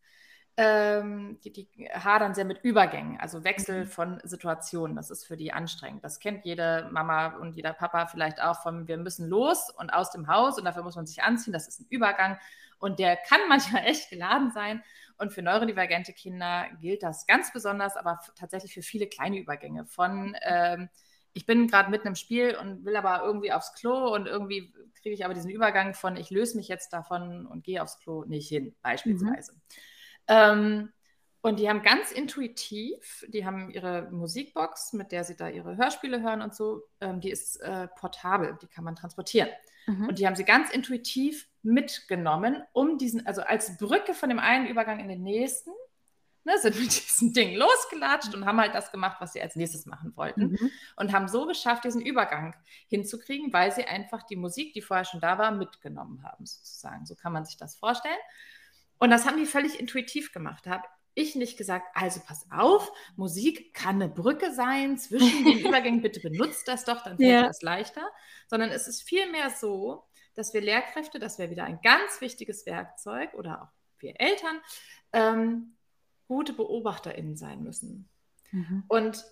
[0.59, 3.89] ähm, die, die, hadern sehr mit Übergängen, also Wechsel mhm.
[3.89, 4.95] von Situationen.
[4.95, 6.03] Das ist für die anstrengend.
[6.03, 10.11] Das kennt jede Mama und jeder Papa vielleicht auch von, wir müssen los und aus
[10.11, 11.53] dem Haus und dafür muss man sich anziehen.
[11.53, 12.39] Das ist ein Übergang
[12.79, 14.83] und der kann manchmal echt geladen sein.
[15.19, 20.35] Und für neurodivergente Kinder gilt das ganz besonders, aber tatsächlich für viele kleine Übergänge von
[20.43, 20.89] ähm,
[21.37, 25.13] ich bin gerade mitten im Spiel und will aber irgendwie aufs Klo und irgendwie kriege
[25.13, 28.49] ich aber diesen Übergang von, ich löse mich jetzt davon und gehe aufs Klo nicht
[28.49, 29.53] hin, beispielsweise.
[29.53, 29.59] Mhm.
[30.27, 30.93] Ähm,
[31.41, 36.23] und die haben ganz intuitiv, die haben ihre Musikbox, mit der sie da ihre Hörspiele
[36.23, 39.49] hören und so, ähm, die ist äh, portabel, die kann man transportieren.
[39.85, 40.07] Mhm.
[40.07, 44.65] Und die haben sie ganz intuitiv mitgenommen, um diesen, also als Brücke von dem einen
[44.65, 45.69] Übergang in den nächsten,
[46.47, 49.85] ne, sind mit diesem Ding losgelatscht und haben halt das gemacht, was sie als nächstes
[49.85, 50.51] machen wollten.
[50.51, 50.71] Mhm.
[50.95, 52.55] Und haben so geschafft, diesen Übergang
[52.87, 57.05] hinzukriegen, weil sie einfach die Musik, die vorher schon da war, mitgenommen haben, sozusagen.
[57.05, 58.17] So kann man sich das vorstellen.
[58.97, 60.65] Und das haben die völlig intuitiv gemacht.
[60.65, 65.59] Da habe ich nicht gesagt, also pass auf, Musik kann eine Brücke sein zwischen den
[65.67, 67.43] Übergängen, bitte benutzt das doch, dann fällt ja.
[67.43, 68.07] das leichter.
[68.47, 70.05] Sondern es ist vielmehr so,
[70.35, 74.61] dass wir Lehrkräfte, das wäre wieder ein ganz wichtiges Werkzeug oder auch wir Eltern,
[75.11, 75.76] ähm,
[76.27, 78.09] gute BeobachterInnen sein müssen.
[78.51, 78.83] Mhm.
[78.87, 79.25] Und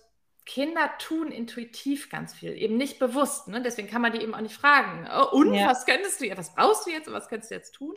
[0.44, 3.48] Kinder tun intuitiv ganz viel, eben nicht bewusst.
[3.48, 3.60] Ne?
[3.62, 5.66] Deswegen kann man die eben auch nicht fragen, oh, und ja.
[5.66, 7.94] was könntest du jetzt, was brauchst du jetzt und was könntest du jetzt tun?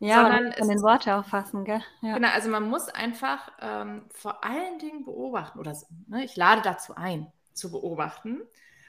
[0.00, 1.80] Ja, Sondern man kann den Worte auch fassen, gell?
[2.02, 2.14] Ja.
[2.14, 5.76] Genau, also man muss einfach ähm, vor allen Dingen beobachten oder
[6.08, 8.42] ne, ich lade dazu ein, zu beobachten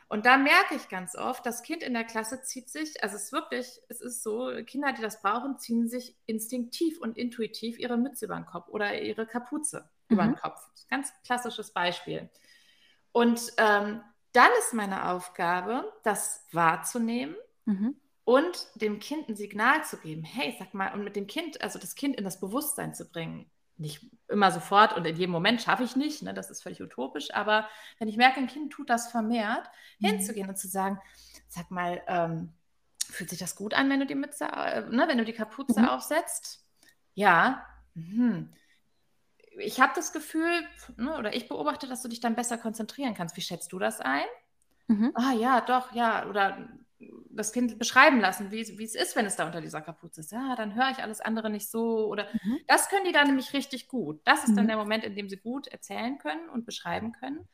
[0.07, 3.23] und da merke ich ganz oft, das Kind in der Klasse zieht sich, also es
[3.23, 7.97] ist wirklich, es ist so, Kinder, die das brauchen, ziehen sich instinktiv und intuitiv ihre
[7.97, 10.13] Mütze über den Kopf oder ihre Kapuze mhm.
[10.13, 10.37] über den mhm.
[10.37, 10.59] Kopf.
[10.89, 12.29] Ganz klassisches Beispiel.
[13.11, 17.95] Und ähm, dann ist meine Aufgabe, das wahrzunehmen mhm.
[18.25, 20.23] und dem Kind ein Signal zu geben.
[20.23, 23.49] Hey, sag mal, und mit dem Kind, also das Kind in das Bewusstsein zu bringen
[23.77, 27.33] nicht immer sofort und in jedem Moment schaffe ich nicht, ne, das ist völlig utopisch,
[27.33, 27.67] aber
[27.99, 30.07] wenn ich merke, ein Kind tut das vermehrt, mhm.
[30.07, 30.99] hinzugehen und zu sagen,
[31.47, 32.53] sag mal, ähm,
[33.07, 35.81] fühlt sich das gut an, wenn du die Mütze, äh, ne, wenn du die Kapuze
[35.81, 35.89] mhm.
[35.89, 36.65] aufsetzt?
[37.13, 37.65] Ja.
[37.93, 38.53] Mhm.
[39.59, 43.37] Ich habe das Gefühl, ne, oder ich beobachte, dass du dich dann besser konzentrieren kannst.
[43.37, 44.25] Wie schätzt du das ein?
[44.87, 45.11] Mhm.
[45.15, 46.27] Ah ja, doch, ja.
[46.27, 46.67] Oder
[47.29, 50.31] das Kind beschreiben lassen, wie, wie es ist, wenn es da unter dieser Kapuze ist.
[50.31, 52.07] Ja, dann höre ich alles andere nicht so.
[52.07, 52.59] Oder mhm.
[52.67, 54.21] das können die dann nämlich richtig gut.
[54.25, 54.55] Das ist mhm.
[54.55, 57.47] dann der Moment, in dem sie gut erzählen können und beschreiben können.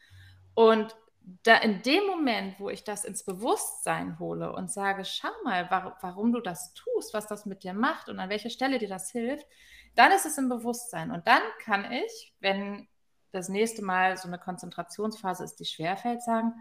[0.53, 0.95] Und
[1.43, 5.97] da in dem Moment, wo ich das ins Bewusstsein hole und sage, schau mal, war,
[6.01, 9.11] warum du das tust, was das mit dir macht und an welcher Stelle dir das
[9.11, 9.47] hilft,
[9.95, 11.11] dann ist es im Bewusstsein.
[11.11, 12.87] Und dann kann ich, wenn
[13.31, 16.53] das nächste Mal so eine Konzentrationsphase ist, die schwerfällt, sagen,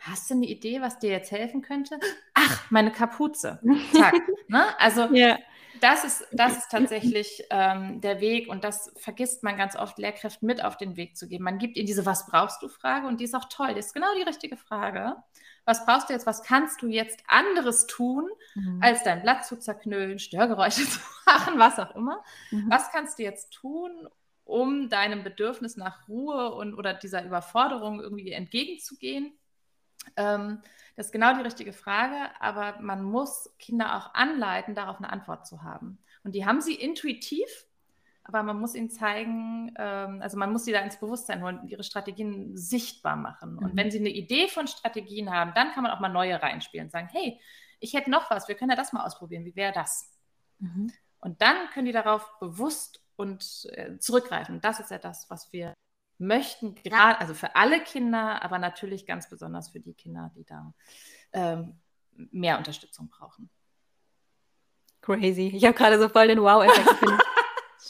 [0.00, 1.98] hast du eine Idee, was dir jetzt helfen könnte?
[2.34, 3.60] Ach, meine Kapuze.
[3.92, 4.14] Zack.
[4.48, 4.64] ne?
[4.78, 5.38] Also ja.
[5.80, 10.46] das, ist, das ist tatsächlich ähm, der Weg und das vergisst man ganz oft, Lehrkräften
[10.46, 11.44] mit auf den Weg zu geben.
[11.44, 13.74] Man gibt ihnen diese Was brauchst du Frage und die ist auch toll.
[13.74, 15.16] Die ist genau die richtige Frage.
[15.64, 16.26] Was brauchst du jetzt?
[16.26, 18.80] Was kannst du jetzt anderes tun, mhm.
[18.82, 22.22] als dein Blatt zu zerknüllen, Störgeräusche zu machen, was auch immer?
[22.50, 22.70] Mhm.
[22.70, 24.08] Was kannst du jetzt tun,
[24.44, 29.38] um deinem Bedürfnis nach Ruhe und oder dieser Überforderung irgendwie entgegenzugehen?
[30.16, 30.60] Ähm,
[30.96, 35.46] das ist genau die richtige Frage, aber man muss Kinder auch anleiten, darauf eine Antwort
[35.46, 35.98] zu haben.
[36.24, 37.48] Und die haben sie intuitiv,
[38.24, 41.82] aber man muss ihnen zeigen, ähm, also man muss sie da ins Bewusstsein holen, ihre
[41.82, 43.56] Strategien sichtbar machen.
[43.56, 43.76] Und mhm.
[43.76, 46.92] wenn sie eine Idee von Strategien haben, dann kann man auch mal neue reinspielen und
[46.92, 47.40] sagen, hey,
[47.80, 50.12] ich hätte noch was, wir können ja das mal ausprobieren, wie wäre das?
[50.58, 50.92] Mhm.
[51.20, 54.56] Und dann können die darauf bewusst und äh, zurückgreifen.
[54.56, 55.74] Und das ist ja das, was wir
[56.20, 60.74] möchten, gerade, also für alle Kinder, aber natürlich ganz besonders für die Kinder, die da
[61.32, 61.80] ähm,
[62.12, 63.50] mehr Unterstützung brauchen.
[65.00, 65.50] Crazy.
[65.54, 67.22] Ich habe gerade so voll den Wow-Effekt.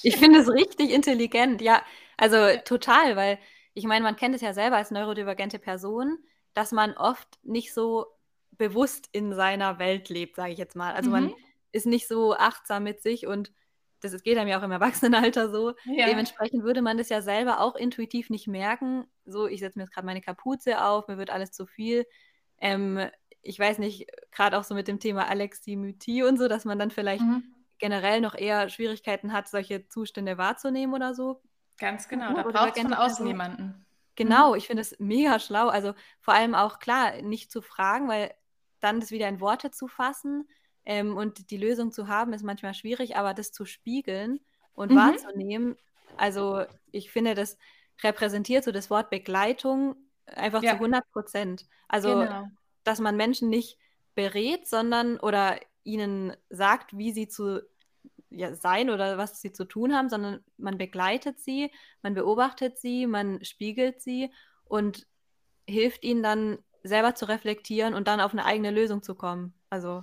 [0.02, 1.60] ich finde es richtig intelligent.
[1.60, 1.82] Ja,
[2.16, 3.38] also total, weil
[3.74, 6.18] ich meine, man kennt es ja selber als neurodivergente Person,
[6.54, 8.06] dass man oft nicht so
[8.52, 10.94] bewusst in seiner Welt lebt, sage ich jetzt mal.
[10.94, 11.12] Also mhm.
[11.12, 11.34] man
[11.72, 13.52] ist nicht so achtsam mit sich und
[14.00, 15.74] das geht einem ja auch im Erwachsenenalter so.
[15.84, 16.06] Ja.
[16.06, 19.06] Dementsprechend würde man das ja selber auch intuitiv nicht merken.
[19.24, 22.06] So, ich setze mir jetzt gerade meine Kapuze auf, mir wird alles zu viel.
[22.58, 23.08] Ähm,
[23.42, 26.90] ich weiß nicht, gerade auch so mit dem Thema Aleximythie und so, dass man dann
[26.90, 27.44] vielleicht mhm.
[27.78, 31.40] generell noch eher Schwierigkeiten hat, solche Zustände wahrzunehmen oder so.
[31.78, 33.86] Ganz genau, da braucht es von außen jemanden.
[34.16, 34.56] Genau, mhm.
[34.56, 35.68] ich finde es mega schlau.
[35.68, 38.34] Also vor allem auch klar, nicht zu fragen, weil
[38.80, 40.46] dann das wieder in Worte zu fassen
[40.90, 44.40] ähm, und die Lösung zu haben, ist manchmal schwierig, aber das zu spiegeln
[44.74, 44.96] und mhm.
[44.96, 45.76] wahrzunehmen,
[46.16, 47.56] also ich finde, das
[48.02, 49.94] repräsentiert so das Wort Begleitung
[50.26, 50.72] einfach ja.
[50.72, 51.66] zu 100 Prozent.
[51.86, 52.48] Also, genau.
[52.82, 53.78] dass man Menschen nicht
[54.16, 57.62] berät, sondern oder ihnen sagt, wie sie zu
[58.28, 61.70] ja, sein oder was sie zu tun haben, sondern man begleitet sie,
[62.02, 64.32] man beobachtet sie, man spiegelt sie
[64.64, 65.06] und
[65.68, 69.54] hilft ihnen dann selber zu reflektieren und dann auf eine eigene Lösung zu kommen.
[69.68, 70.02] Also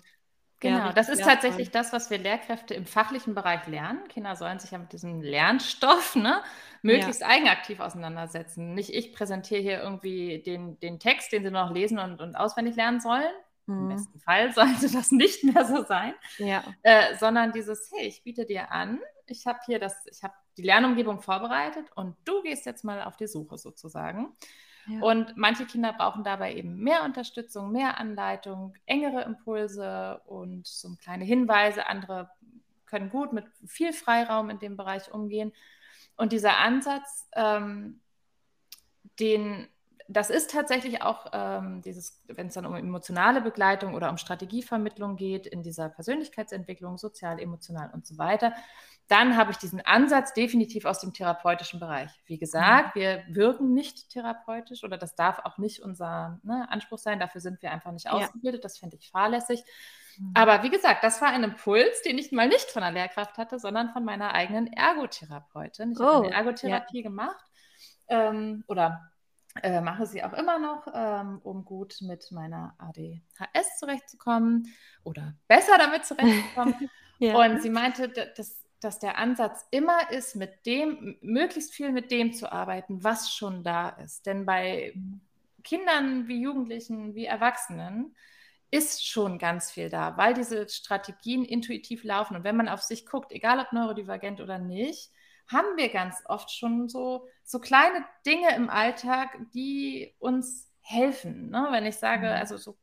[0.59, 4.07] Genau, ja, das ist tatsächlich das, was wir Lehrkräfte im fachlichen Bereich lernen.
[4.07, 6.41] Kinder sollen sich ja mit diesem Lernstoff ne,
[6.81, 7.27] möglichst ja.
[7.27, 8.73] eigenaktiv auseinandersetzen.
[8.73, 12.75] Nicht ich präsentiere hier irgendwie den, den Text, den sie noch lesen und, und auswendig
[12.75, 13.31] lernen sollen,
[13.67, 13.89] im mhm.
[13.89, 16.63] besten Fall sollte das nicht mehr so sein, ja.
[16.81, 20.63] äh, sondern dieses, hey, ich biete dir an, ich habe hier das, ich habe die
[20.63, 24.35] Lernumgebung vorbereitet und du gehst jetzt mal auf die Suche sozusagen.
[25.01, 31.25] Und manche Kinder brauchen dabei eben mehr Unterstützung, mehr Anleitung, engere Impulse und so kleine
[31.25, 31.87] Hinweise.
[31.87, 32.29] Andere
[32.85, 35.51] können gut mit viel Freiraum in dem Bereich umgehen.
[36.15, 37.99] Und dieser Ansatz, ähm,
[39.19, 39.67] den
[40.09, 45.17] das ist tatsächlich auch ähm, dieses, wenn es dann um emotionale Begleitung oder um Strategievermittlung
[45.17, 48.53] geht, in dieser Persönlichkeitsentwicklung, sozial, emotional und so weiter,
[49.07, 52.11] dann habe ich diesen Ansatz definitiv aus dem therapeutischen Bereich.
[52.25, 57.19] Wie gesagt, wir wirken nicht therapeutisch oder das darf auch nicht unser ne, Anspruch sein.
[57.19, 58.61] Dafür sind wir einfach nicht ausgebildet.
[58.61, 58.63] Ja.
[58.63, 59.63] Das fände ich fahrlässig.
[60.17, 60.31] Mhm.
[60.33, 63.59] Aber wie gesagt, das war ein Impuls, den ich mal nicht von der Lehrkraft hatte,
[63.59, 65.93] sondern von meiner eigenen Ergotherapeutin.
[65.93, 67.03] Ich oh, habe eine Ergotherapie ja.
[67.03, 67.45] gemacht
[68.09, 69.11] ähm, oder
[69.63, 74.67] äh, mache sie auch immer noch, ähm, um gut mit meiner ADHS zurechtzukommen
[75.03, 76.89] oder besser damit zurechtzukommen.
[77.19, 77.35] ja.
[77.35, 82.33] Und sie meinte, dass, dass der Ansatz immer ist, mit dem, möglichst viel mit dem
[82.33, 84.25] zu arbeiten, was schon da ist.
[84.25, 84.93] Denn bei
[85.63, 88.15] Kindern wie Jugendlichen, wie Erwachsenen
[88.69, 92.35] ist schon ganz viel da, weil diese Strategien intuitiv laufen.
[92.35, 95.11] Und wenn man auf sich guckt, egal ob neurodivergent oder nicht,
[95.47, 101.49] haben wir ganz oft schon so, so kleine Dinge im Alltag, die uns helfen.
[101.49, 101.67] Ne?
[101.71, 102.33] Wenn ich sage, mhm.
[102.33, 102.77] also so,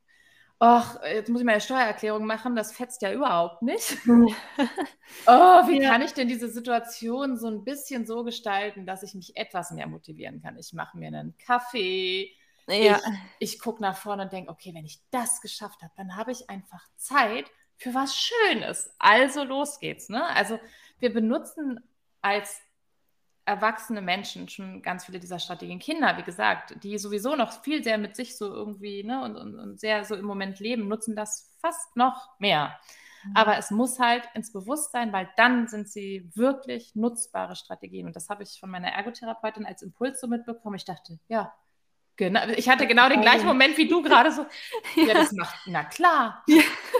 [0.59, 3.98] ach, jetzt muss ich meine Steuererklärung machen, das fetzt ja überhaupt nicht.
[4.07, 5.90] oh, wie ja.
[5.90, 9.86] kann ich denn diese Situation so ein bisschen so gestalten, dass ich mich etwas mehr
[9.86, 10.59] motivieren kann?
[10.59, 12.32] Ich mache mir einen Kaffee.
[12.66, 13.00] Ja.
[13.38, 16.32] Ich, ich gucke nach vorne und denke, okay, wenn ich das geschafft habe, dann habe
[16.32, 18.94] ich einfach Zeit für was Schönes.
[18.98, 20.09] Also los geht's.
[20.09, 20.24] Ne?
[20.24, 20.59] Also
[20.98, 21.80] wir benutzen
[22.22, 22.61] als
[23.47, 25.78] erwachsene Menschen schon ganz viele dieser Strategien.
[25.78, 29.59] Kinder, wie gesagt, die sowieso noch viel sehr mit sich so irgendwie ne, und, und,
[29.59, 32.78] und sehr so im Moment leben, nutzen das fast noch mehr.
[33.24, 33.36] Mhm.
[33.36, 38.07] Aber es muss halt ins Bewusstsein, weil dann sind sie wirklich nutzbare Strategien.
[38.07, 40.76] Und das habe ich von meiner Ergotherapeutin als Impuls so mitbekommen.
[40.76, 41.53] Ich dachte, ja,
[42.16, 44.47] Genau, ich hatte genau den gleichen Moment wie du gerade so.
[44.95, 46.45] Ja, das macht, na klar,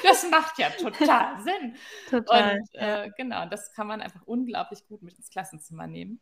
[0.03, 1.77] das macht ja total Sinn.
[2.11, 2.57] Total.
[2.57, 6.21] Und äh, genau, das kann man einfach unglaublich gut mit ins Klassenzimmer nehmen.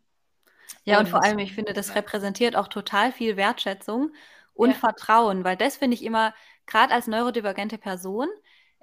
[0.84, 4.12] Ja, und, und vor allem, ich finde, das repräsentiert auch total viel Wertschätzung
[4.54, 4.76] und ja.
[4.76, 6.34] Vertrauen, weil das finde ich immer,
[6.66, 8.28] gerade als neurodivergente Person,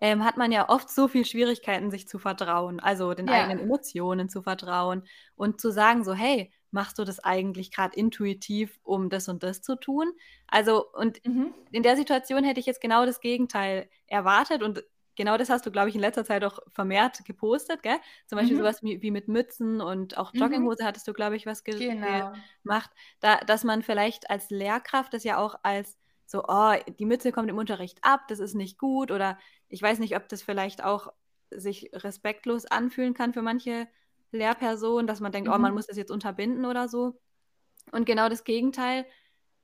[0.01, 3.34] ähm, hat man ja oft so viel Schwierigkeiten, sich zu vertrauen, also den ja.
[3.34, 5.03] eigenen Emotionen zu vertrauen
[5.36, 9.61] und zu sagen so, hey, machst du das eigentlich gerade intuitiv, um das und das
[9.61, 10.11] zu tun?
[10.47, 11.53] Also, und mhm.
[11.71, 14.84] in der Situation hätte ich jetzt genau das Gegenteil erwartet und
[15.20, 17.97] genau das hast du, glaube ich, in letzter Zeit auch vermehrt gepostet, gell?
[18.26, 18.61] Zum Beispiel mhm.
[18.61, 20.39] sowas wie, wie, mit Mützen und auch mhm.
[20.39, 20.88] Jogginghose mhm.
[20.88, 22.32] hattest du, glaube ich, was ge genau.
[22.63, 22.89] gemacht.
[23.20, 27.49] Da, dass man vielleicht als Lehrkraft das ja auch als so, oh, die Mütze kommt
[27.49, 31.11] im Unterricht ab, das ist nicht gut oder ich weiß nicht, ob das vielleicht auch
[31.51, 33.89] sich respektlos anfühlen kann für manche
[34.32, 35.55] Lehrperson, dass man denkt, mhm.
[35.55, 37.20] oh, man muss das jetzt unterbinden oder so.
[37.91, 39.05] Und genau das Gegenteil,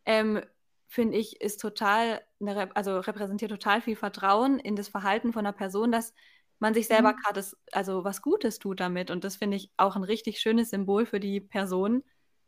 [0.05, 0.41] ähm,
[0.87, 5.53] finde ich, ist total, eine, also repräsentiert total viel Vertrauen in das Verhalten von einer
[5.53, 6.13] Person, dass
[6.59, 7.17] man sich selber mhm.
[7.17, 9.11] gerade also was Gutes tut damit.
[9.11, 12.03] Und das finde ich auch ein richtig schönes Symbol für die Person,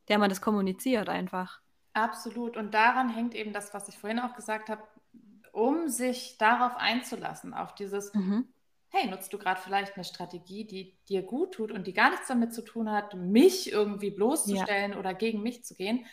[0.08, 1.60] der man das kommuniziert einfach.
[1.94, 2.58] Absolut.
[2.58, 4.84] Und daran hängt eben das, was ich vorhin auch gesagt habe,
[5.52, 8.48] um sich darauf einzulassen, auf dieses, mhm
[8.90, 12.28] hey, nutzt du gerade vielleicht eine Strategie, die dir gut tut und die gar nichts
[12.28, 14.98] damit zu tun hat, mich irgendwie bloßzustellen ja.
[14.98, 16.06] oder gegen mich zu gehen.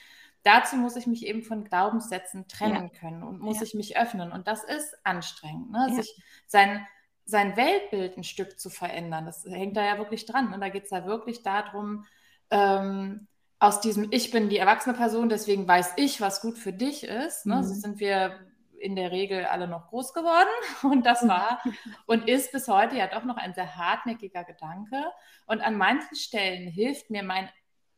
[0.44, 3.00] Dazu muss ich mich eben von Glaubenssätzen trennen ja.
[3.00, 3.62] können und muss ja.
[3.64, 4.30] ich mich öffnen.
[4.30, 5.94] Und das ist anstrengend, ne?
[5.94, 6.16] sich
[6.46, 6.86] sein
[7.26, 9.24] sein Weltbild ein Stück zu verändern.
[9.24, 10.52] Das hängt da ja wirklich dran.
[10.52, 12.04] Und da geht es ja wirklich darum,
[12.50, 13.28] ähm,
[13.58, 17.46] aus diesem Ich bin die erwachsene Person, deswegen weiß ich, was gut für dich ist.
[17.46, 17.56] Ne?
[17.56, 17.62] Mhm.
[17.62, 18.38] So sind wir
[18.78, 20.48] in der Regel alle noch groß geworden.
[20.82, 21.62] Und das war
[22.06, 25.02] und ist bis heute ja doch noch ein sehr hartnäckiger Gedanke.
[25.46, 27.48] Und an manchen Stellen hilft mir mein,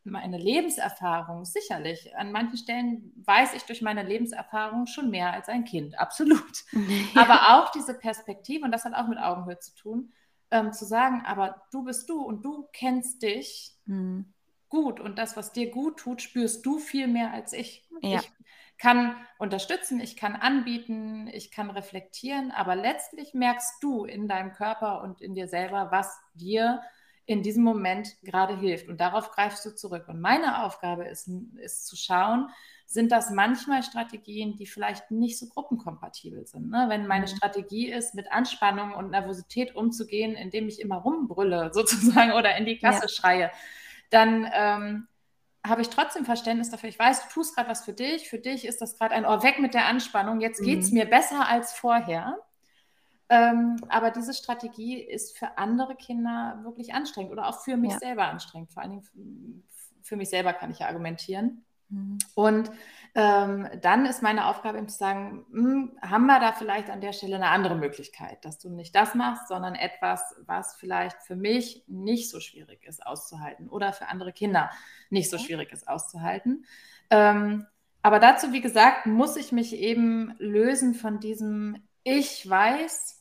[0.09, 2.15] meine Lebenserfahrung sicherlich.
[2.15, 6.65] An manchen Stellen weiß ich durch meine Lebenserfahrung schon mehr als ein Kind, absolut.
[7.15, 10.11] Aber auch diese Perspektive, und das hat auch mit Augenhöhe zu tun,
[10.49, 13.73] ähm, zu sagen, aber du bist du und du kennst dich.
[13.85, 14.33] Mhm
[14.69, 17.87] gut und das, was dir gut tut, spürst du viel mehr als ich.
[18.01, 18.19] Ja.
[18.19, 18.31] Ich
[18.77, 25.01] kann unterstützen, ich kann anbieten, ich kann reflektieren, aber letztlich merkst du in deinem Körper
[25.01, 26.81] und in dir selber, was dir
[27.27, 28.87] in diesem Moment gerade hilft.
[28.87, 30.05] Und darauf greifst du zurück.
[30.07, 32.49] Und meine Aufgabe ist, ist zu schauen,
[32.85, 36.69] sind das manchmal Strategien, die vielleicht nicht so gruppenkompatibel sind.
[36.69, 36.85] Ne?
[36.87, 37.35] Wenn meine mhm.
[37.35, 42.77] Strategie ist, mit Anspannung und Nervosität umzugehen, indem ich immer rumbrülle sozusagen oder in die
[42.77, 43.09] Klasse ja.
[43.09, 43.51] schreie,
[44.09, 45.07] dann ähm,
[45.65, 46.87] habe ich trotzdem Verständnis dafür.
[46.87, 48.29] Ich weiß, du tust gerade was für dich.
[48.29, 50.39] Für dich ist das gerade ein Ohr weg mit der Anspannung.
[50.39, 50.99] Jetzt geht es mhm.
[50.99, 52.37] mir besser als vorher.
[53.29, 57.99] Ähm, aber diese Strategie ist für andere Kinder wirklich anstrengend oder auch für mich ja.
[57.99, 58.71] selber anstrengend.
[58.71, 59.63] Vor allen Dingen
[60.01, 61.65] für mich selber kann ich ja argumentieren.
[61.89, 62.17] Mhm.
[62.35, 62.71] Und
[63.15, 67.01] ähm, dann ist meine Aufgabe eben zu sagen, mh, hm, haben wir da vielleicht an
[67.01, 71.35] der Stelle eine andere Möglichkeit, dass du nicht das machst, sondern etwas, was vielleicht für
[71.35, 74.69] mich nicht so schwierig ist auszuhalten oder für andere Kinder
[75.09, 76.65] nicht so schwierig ist auszuhalten.
[77.09, 77.65] Ähm,
[78.01, 83.16] aber dazu, wie gesagt, muss ich mich eben lösen von diesem Ich weiß,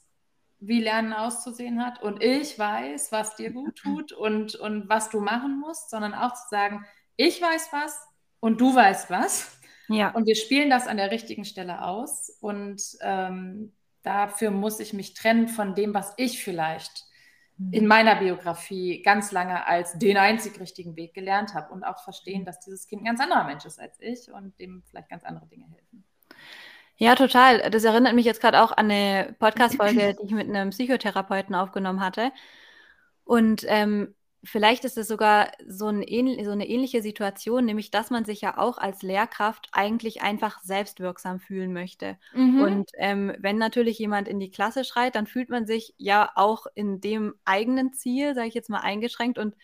[0.58, 5.20] wie Lernen auszusehen hat und ich weiß, was dir gut tut und, und was du
[5.20, 6.84] machen musst, sondern auch zu sagen,
[7.16, 7.98] ich weiß was,
[8.40, 9.58] und du weißt was.
[9.88, 10.10] Ja.
[10.10, 12.30] Und wir spielen das an der richtigen Stelle aus.
[12.40, 17.04] Und ähm, dafür muss ich mich trennen von dem, was ich vielleicht
[17.56, 17.72] mhm.
[17.72, 22.44] in meiner Biografie ganz lange als den einzig richtigen Weg gelernt habe und auch verstehen,
[22.44, 25.46] dass dieses Kind ein ganz anderer Mensch ist als ich und dem vielleicht ganz andere
[25.48, 26.04] Dinge helfen.
[26.98, 27.70] Ja, total.
[27.70, 32.00] Das erinnert mich jetzt gerade auch an eine Podcast-Folge, die ich mit einem Psychotherapeuten aufgenommen
[32.00, 32.32] hatte.
[33.24, 34.14] Und ähm,
[34.46, 36.04] vielleicht ist es sogar so, ein
[36.44, 41.40] so, eine ähnliche Situation, nämlich dass man sich ja auch als Lehrkraft eigentlich einfach selbstwirksam
[41.40, 42.16] fühlen möchte.
[42.32, 42.60] Mhm.
[42.60, 46.66] Und ähm, wenn natürlich jemand in die Klasse schreit, dann fühlt man sich ja auch
[46.74, 49.54] in dem eigenen Ziel, sage ich jetzt mal, eingeschränkt und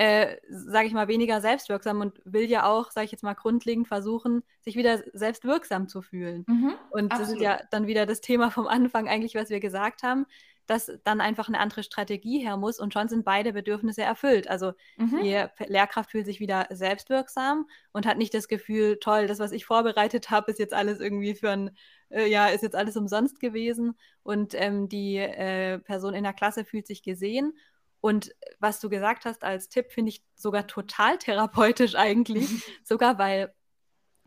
[0.00, 3.86] äh, sage ich mal, weniger selbstwirksam und will ja auch, sage ich jetzt mal, grundlegend
[3.86, 6.46] versuchen, sich wieder selbstwirksam zu fühlen.
[6.48, 7.20] Mhm, und absolut.
[7.20, 10.24] das ist ja dann wieder das Thema vom Anfang eigentlich, was wir gesagt haben
[10.70, 14.48] dass dann einfach eine andere Strategie her muss und schon sind beide Bedürfnisse erfüllt.
[14.48, 15.18] Also mhm.
[15.20, 19.64] die Lehrkraft fühlt sich wieder selbstwirksam und hat nicht das Gefühl, toll, das, was ich
[19.64, 21.76] vorbereitet habe, ist jetzt alles irgendwie für ein,
[22.10, 26.64] äh, ja, ist jetzt alles umsonst gewesen und ähm, die äh, Person in der Klasse
[26.64, 27.52] fühlt sich gesehen.
[28.00, 32.48] Und was du gesagt hast als Tipp, finde ich sogar total therapeutisch eigentlich,
[32.84, 33.54] sogar weil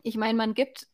[0.03, 0.87] ich meine, man gibt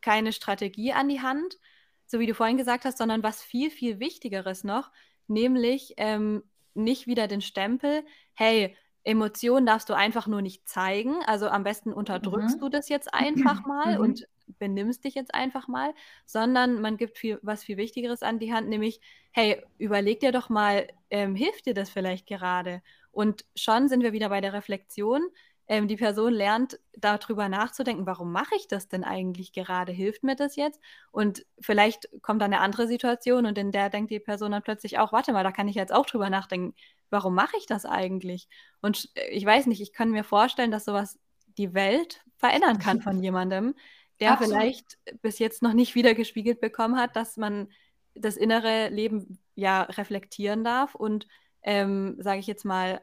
[0.00, 1.58] keine Strategie an die Hand,
[2.06, 4.90] so wie du vorhin gesagt hast, sondern was viel, viel Wichtigeres noch,
[5.26, 6.42] nämlich ähm,
[6.74, 8.04] nicht wieder den Stempel,
[8.34, 11.22] hey, Emotionen darfst du einfach nur nicht zeigen.
[11.26, 12.60] Also am besten unterdrückst mhm.
[12.60, 14.00] du das jetzt einfach mal mhm.
[14.00, 14.28] und
[14.58, 15.94] benimmst dich jetzt einfach mal,
[16.26, 19.00] sondern man gibt viel, was viel Wichtigeres an die Hand, nämlich,
[19.32, 22.82] hey, überleg dir doch mal, ähm, hilft dir das vielleicht gerade?
[23.10, 25.22] Und schon sind wir wieder bei der Reflexion
[25.68, 29.92] ähm, die Person lernt, darüber nachzudenken, warum mache ich das denn eigentlich gerade?
[29.92, 30.80] Hilft mir das jetzt?
[31.12, 34.98] Und vielleicht kommt dann eine andere Situation und in der denkt die Person dann plötzlich
[34.98, 36.74] auch, warte mal, da kann ich jetzt auch drüber nachdenken,
[37.10, 38.48] warum mache ich das eigentlich?
[38.80, 41.18] Und ich weiß nicht, ich kann mir vorstellen, dass sowas
[41.58, 43.74] die Welt verändern kann von jemandem,
[44.22, 44.54] der Absolut.
[44.54, 47.68] vielleicht bis jetzt noch nicht wieder gespiegelt bekommen hat, dass man
[48.14, 51.26] das innere Leben ja reflektieren darf und,
[51.62, 53.00] ähm, sage ich jetzt mal,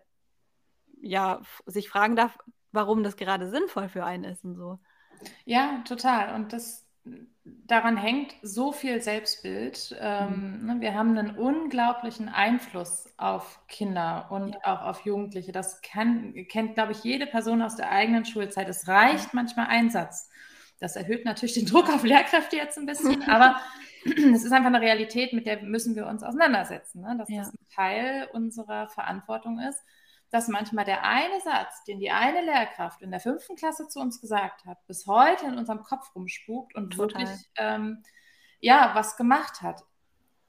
[1.01, 2.37] ja, sich fragen darf,
[2.71, 4.79] warum das gerade sinnvoll für einen ist und so.
[5.45, 6.35] Ja, total.
[6.35, 6.89] Und das
[7.43, 9.95] daran hängt so viel Selbstbild.
[9.99, 10.65] Ähm, mhm.
[10.65, 14.59] ne, wir haben einen unglaublichen Einfluss auf Kinder und ja.
[14.63, 15.51] auch auf Jugendliche.
[15.51, 18.69] Das kann, kennt, glaube ich, jede Person aus der eigenen Schulzeit.
[18.69, 20.29] Es reicht manchmal ein Satz.
[20.79, 23.59] Das erhöht natürlich den Druck auf Lehrkräfte jetzt ein bisschen, aber
[24.05, 27.15] es ist einfach eine Realität, mit der müssen wir uns auseinandersetzen, ne?
[27.17, 27.39] dass ja.
[27.39, 29.83] das ein Teil unserer Verantwortung ist
[30.31, 34.21] dass manchmal der eine Satz, den die eine Lehrkraft in der fünften Klasse zu uns
[34.21, 37.21] gesagt hat, bis heute in unserem Kopf rumspukt und Total.
[37.21, 38.03] wirklich ähm,
[38.59, 39.83] ja was gemacht hat.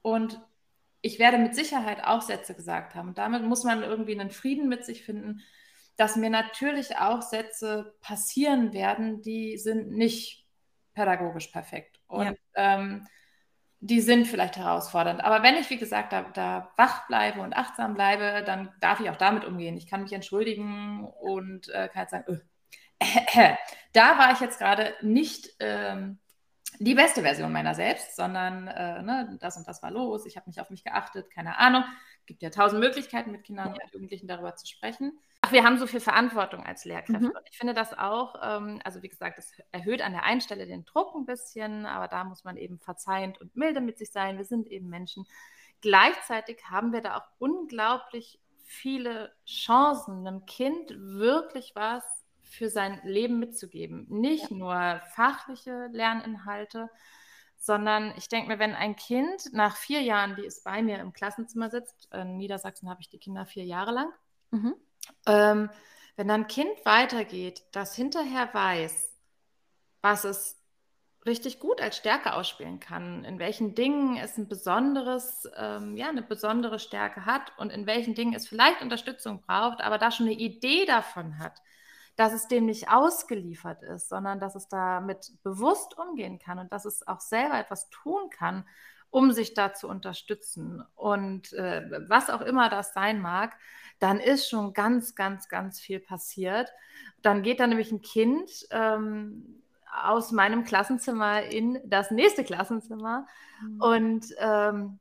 [0.03, 0.39] Und
[1.01, 3.09] ich werde mit Sicherheit auch Sätze gesagt haben.
[3.09, 5.41] Und damit muss man irgendwie einen Frieden mit sich finden,
[6.01, 10.47] dass mir natürlich auch Sätze passieren werden, die sind nicht
[10.95, 11.99] pädagogisch perfekt.
[12.07, 12.33] Und ja.
[12.55, 13.07] ähm,
[13.81, 15.23] die sind vielleicht herausfordernd.
[15.23, 19.11] Aber wenn ich, wie gesagt, da, da, wach bleibe und achtsam bleibe, dann darf ich
[19.11, 19.77] auch damit umgehen.
[19.77, 22.41] Ich kann mich entschuldigen und äh, kann jetzt sagen,
[22.97, 23.53] äh,
[23.93, 26.17] da war ich jetzt gerade nicht ähm,
[26.79, 30.49] die beste Version meiner selbst, sondern äh, ne, das und das war los, ich habe
[30.49, 31.83] nicht auf mich geachtet, keine Ahnung.
[32.21, 35.19] Es gibt ja tausend Möglichkeiten, mit Kindern und Jugendlichen darüber zu sprechen.
[35.41, 37.29] Ach, wir haben so viel Verantwortung als Lehrkräfte.
[37.29, 37.35] Mhm.
[37.35, 40.67] Und ich finde das auch, ähm, also wie gesagt, es erhöht an der einen Stelle
[40.67, 44.37] den Druck ein bisschen, aber da muss man eben verzeihend und milde mit sich sein.
[44.37, 45.25] Wir sind eben Menschen.
[45.81, 52.03] Gleichzeitig haben wir da auch unglaublich viele Chancen, einem Kind wirklich was
[52.43, 54.05] für sein Leben mitzugeben.
[54.09, 54.57] Nicht ja.
[54.57, 56.89] nur fachliche Lerninhalte,
[57.57, 61.13] sondern ich denke mir, wenn ein Kind nach vier Jahren, die es bei mir im
[61.13, 64.11] Klassenzimmer sitzt, in Niedersachsen habe ich die Kinder vier Jahre lang,
[64.51, 64.75] mhm.
[65.25, 65.69] Ähm,
[66.15, 69.09] wenn ein Kind weitergeht, das hinterher weiß,
[70.01, 70.61] was es
[71.25, 76.23] richtig gut als Stärke ausspielen kann, in welchen Dingen es ein besonderes, ähm, ja, eine
[76.23, 80.35] besondere Stärke hat und in welchen Dingen es vielleicht Unterstützung braucht, aber da schon eine
[80.35, 81.61] Idee davon hat,
[82.15, 86.85] dass es dem nicht ausgeliefert ist, sondern dass es damit bewusst umgehen kann und dass
[86.85, 88.65] es auch selber etwas tun kann,
[89.11, 90.83] um sich da zu unterstützen.
[90.95, 93.55] Und äh, was auch immer das sein mag,
[93.99, 96.69] dann ist schon ganz, ganz, ganz viel passiert.
[97.21, 99.61] Dann geht da nämlich ein Kind ähm,
[100.03, 103.27] aus meinem Klassenzimmer in das nächste Klassenzimmer
[103.61, 103.81] mhm.
[103.81, 104.99] und ähm,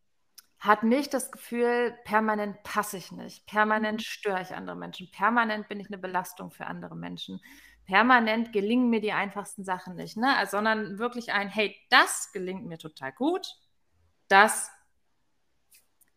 [0.59, 4.05] hat nicht das Gefühl, permanent passe ich nicht, permanent mhm.
[4.05, 7.41] störe ich andere Menschen, permanent bin ich eine Belastung für andere Menschen,
[7.87, 10.37] permanent gelingen mir die einfachsten Sachen nicht, ne?
[10.37, 13.57] Also, sondern wirklich ein, hey, das gelingt mir total gut,
[14.31, 14.71] das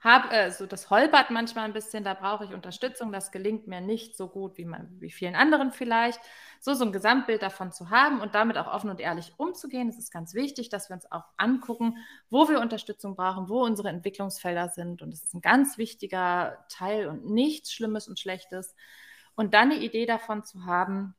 [0.03, 3.79] hab, äh, so das holpert manchmal ein bisschen, da brauche ich Unterstützung, das gelingt mir
[3.79, 6.19] nicht so gut wie, man, wie vielen anderen vielleicht.
[6.59, 9.97] So, so ein Gesamtbild davon zu haben und damit auch offen und ehrlich umzugehen, das
[9.97, 11.97] ist ganz wichtig, dass wir uns auch angucken,
[12.29, 17.07] wo wir Unterstützung brauchen, wo unsere Entwicklungsfelder sind und das ist ein ganz wichtiger Teil
[17.07, 18.75] und nichts Schlimmes und Schlechtes.
[19.35, 21.15] Und dann eine Idee davon zu haben,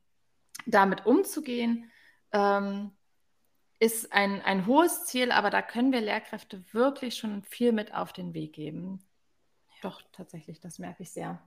[0.66, 1.90] damit umzugehen,
[2.32, 2.92] ähm,
[3.84, 8.14] ist ein, ein hohes Ziel, aber da können wir Lehrkräfte wirklich schon viel mit auf
[8.14, 9.04] den Weg geben.
[9.82, 11.38] Doch, tatsächlich, das merke ich sehr.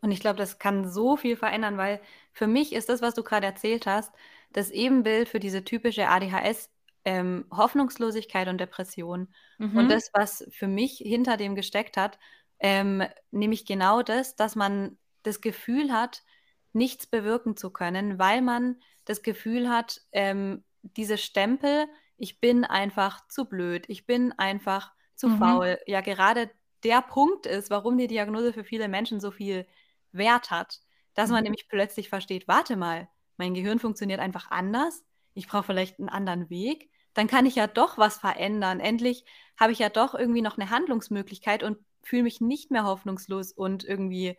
[0.00, 2.00] Und ich glaube, das kann so viel verändern, weil
[2.32, 4.12] für mich ist das, was du gerade erzählt hast,
[4.52, 6.68] das Ebenbild für diese typische ADHS,
[7.04, 9.28] ähm, Hoffnungslosigkeit und Depression.
[9.58, 9.76] Mhm.
[9.76, 12.18] Und das, was für mich hinter dem gesteckt hat,
[12.58, 16.24] ähm, nämlich genau das, dass man das Gefühl hat,
[16.72, 20.64] nichts bewirken zu können, weil man das Gefühl hat, ähm,
[20.96, 25.38] diese Stempel, ich bin einfach zu blöd, ich bin einfach zu mhm.
[25.38, 26.50] faul, ja gerade
[26.82, 29.66] der Punkt ist, warum die Diagnose für viele Menschen so viel
[30.12, 30.80] Wert hat,
[31.14, 31.44] dass man mhm.
[31.44, 35.04] nämlich plötzlich versteht, warte mal, mein Gehirn funktioniert einfach anders,
[35.34, 38.80] ich brauche vielleicht einen anderen Weg, dann kann ich ja doch was verändern.
[38.80, 39.24] Endlich
[39.58, 43.84] habe ich ja doch irgendwie noch eine Handlungsmöglichkeit und fühle mich nicht mehr hoffnungslos und
[43.84, 44.36] irgendwie,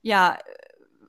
[0.00, 0.38] ja,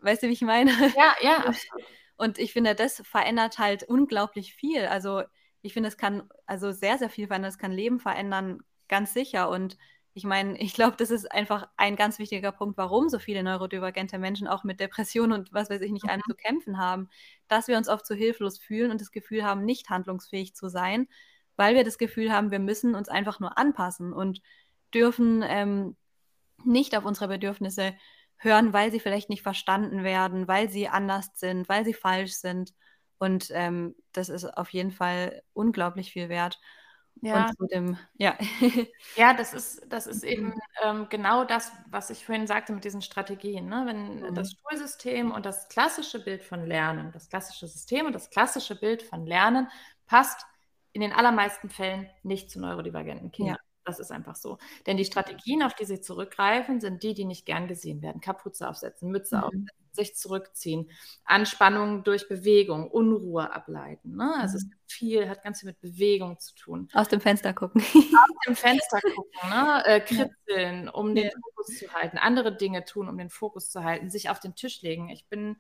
[0.02, 0.72] weißt du, wie ich meine?
[0.96, 1.86] Ja, ja, absolut.
[2.18, 4.86] Und ich finde, das verändert halt unglaublich viel.
[4.86, 5.24] Also
[5.62, 7.50] ich finde, es kann also sehr, sehr viel verändern.
[7.50, 9.50] Es kann Leben verändern, ganz sicher.
[9.50, 9.78] Und
[10.14, 14.18] ich meine, ich glaube, das ist einfach ein ganz wichtiger Punkt, warum so viele neurodivergente
[14.18, 16.32] Menschen auch mit Depressionen und was weiß ich nicht allem mhm.
[16.32, 17.10] zu kämpfen haben,
[17.48, 21.08] dass wir uns oft so hilflos fühlen und das Gefühl haben, nicht handlungsfähig zu sein,
[21.58, 24.42] weil wir das Gefühl haben, wir müssen uns einfach nur anpassen und
[24.94, 25.96] dürfen ähm,
[26.64, 27.94] nicht auf unsere Bedürfnisse
[28.46, 32.74] hören, weil sie vielleicht nicht verstanden werden, weil sie anders sind, weil sie falsch sind.
[33.18, 36.60] Und ähm, das ist auf jeden Fall unglaublich viel wert.
[37.22, 37.52] Ja.
[37.72, 38.38] Dem, ja.
[39.16, 43.02] ja, das ist, das ist eben ähm, genau das, was ich vorhin sagte mit diesen
[43.02, 43.68] Strategien.
[43.68, 43.84] Ne?
[43.86, 44.36] Wenn mhm.
[44.36, 49.02] das Schulsystem und das klassische Bild von Lernen, das klassische System und das klassische Bild
[49.02, 49.70] von Lernen
[50.08, 50.46] passt
[50.92, 53.58] in den allermeisten Fällen nicht zu neurodivergenten Kindern.
[53.86, 54.58] Das ist einfach so.
[54.88, 58.20] Denn die Strategien, auf die sie zurückgreifen, sind die, die nicht gern gesehen werden.
[58.20, 59.44] Kapuze aufsetzen, Mütze mhm.
[59.44, 60.90] aufsetzen, sich zurückziehen,
[61.24, 64.16] Anspannung durch Bewegung, Unruhe ableiten.
[64.16, 64.34] Ne?
[64.40, 64.58] Also mhm.
[64.58, 66.90] es gibt viel, hat ganz viel mit Bewegung zu tun.
[66.94, 67.82] Aus dem Fenster gucken.
[67.82, 69.86] Aus dem Fenster gucken, ne?
[69.86, 71.24] äh, kritzeln, um ja.
[71.24, 74.56] den Fokus zu halten, andere Dinge tun, um den Fokus zu halten, sich auf den
[74.56, 75.10] Tisch legen.
[75.10, 75.58] Ich bin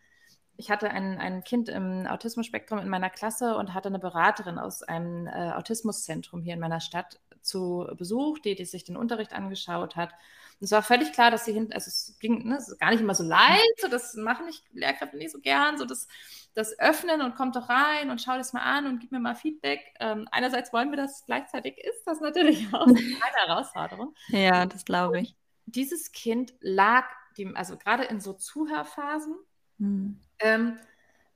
[0.58, 4.84] ich hatte ein, ein Kind im Autismus-Spektrum in meiner Klasse und hatte eine Beraterin aus
[4.84, 9.96] einem äh, Autismuszentrum hier in meiner Stadt zu Besuch, die, die sich den Unterricht angeschaut
[9.96, 10.12] hat.
[10.60, 13.02] Und es war völlig klar, dass sie hinten, also es ging ne, es gar nicht
[13.02, 16.08] immer so leicht, so das machen ich Lehrkräfte nicht so gern, so das,
[16.54, 19.36] das Öffnen und kommt doch rein und schau das mal an und gib mir mal
[19.36, 19.82] Feedback.
[20.00, 23.00] Ähm, einerseits wollen wir das, gleichzeitig ist das natürlich auch eine
[23.48, 24.16] Herausforderung.
[24.30, 25.36] Ja, das glaube ich.
[25.66, 27.06] Und dieses Kind lag,
[27.38, 29.36] dem, also gerade in so Zuhörphasen,
[29.80, 30.20] hm.
[30.39, 30.80] ähm,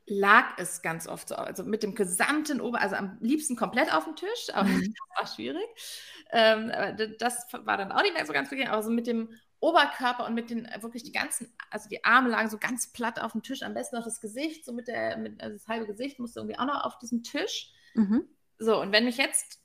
[0.10, 4.06] lag es ganz oft so, also mit dem gesamten Ober, also am liebsten komplett auf
[4.06, 4.94] dem Tisch, aber mhm.
[5.18, 5.68] das war schwierig.
[6.32, 6.72] Ähm,
[7.20, 9.30] das war dann auch nicht mehr so ganz bequem, aber so mit dem
[9.60, 13.20] Oberkörper und mit den äh, wirklich die ganzen, also die Arme lagen so ganz platt
[13.20, 15.86] auf dem Tisch, am besten noch das Gesicht, so mit der, mit, also das halbe
[15.86, 17.72] Gesicht musste irgendwie auch noch auf diesem Tisch.
[17.94, 18.28] Mhm.
[18.58, 19.60] So, und wenn ich jetzt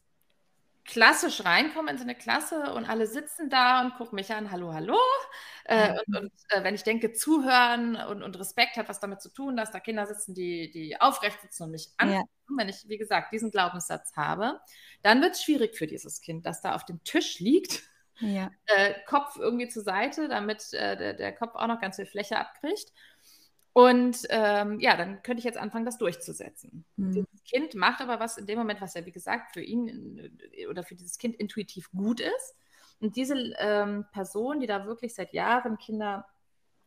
[0.85, 4.73] klassisch reinkomme in so eine Klasse und alle sitzen da und gucken mich an, hallo,
[4.73, 4.99] hallo.
[5.65, 5.95] Äh.
[6.07, 9.57] Und, und äh, wenn ich denke, zuhören und, und, Respekt hat was damit zu tun,
[9.57, 12.57] dass da Kinder sitzen, die, die aufrecht sitzen und mich angucken, ja.
[12.59, 14.61] wenn ich, wie gesagt, diesen Glaubenssatz habe,
[15.03, 17.83] dann wird es schwierig für dieses Kind, das da auf dem Tisch liegt.
[18.21, 18.51] Ja.
[18.67, 22.39] Äh, Kopf irgendwie zur Seite, damit äh, der, der Kopf auch noch ganz viel Fläche
[22.39, 22.93] abkriegt.
[23.75, 26.85] Und ähm, ja, dann könnte ich jetzt anfangen, das durchzusetzen.
[26.97, 27.11] Mhm.
[27.11, 30.69] Dieses Kind macht aber was in dem Moment, was ja, wie gesagt, für ihn äh,
[30.69, 32.55] oder für dieses Kind intuitiv gut ist.
[33.01, 36.25] Und diese ähm, Person, die da wirklich seit Jahren Kinder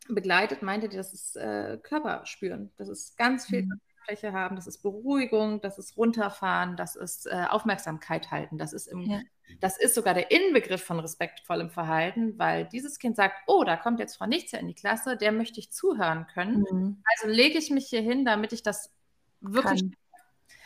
[0.08, 2.72] begleitet, meinte, das ist äh, Körperspüren.
[2.78, 3.82] Das ist ganz viel mhm.
[4.08, 8.88] Fläche haben, das ist Beruhigung, das ist Runterfahren, das ist äh, Aufmerksamkeit halten, das ist
[8.88, 9.22] im ja.
[9.62, 14.00] Das ist sogar der Inbegriff von respektvollem Verhalten, weil dieses Kind sagt, oh, da kommt
[14.00, 16.66] jetzt Frau Nichtse in die Klasse, der möchte ich zuhören können.
[16.70, 17.04] Mhm.
[17.16, 18.94] Also lege ich mich hier hin, damit ich das
[19.40, 19.84] wirklich.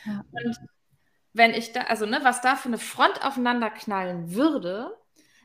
[0.05, 0.25] Ja.
[0.31, 0.59] Und
[1.33, 4.97] wenn ich da, also ne, was da für eine Front aufeinander knallen würde,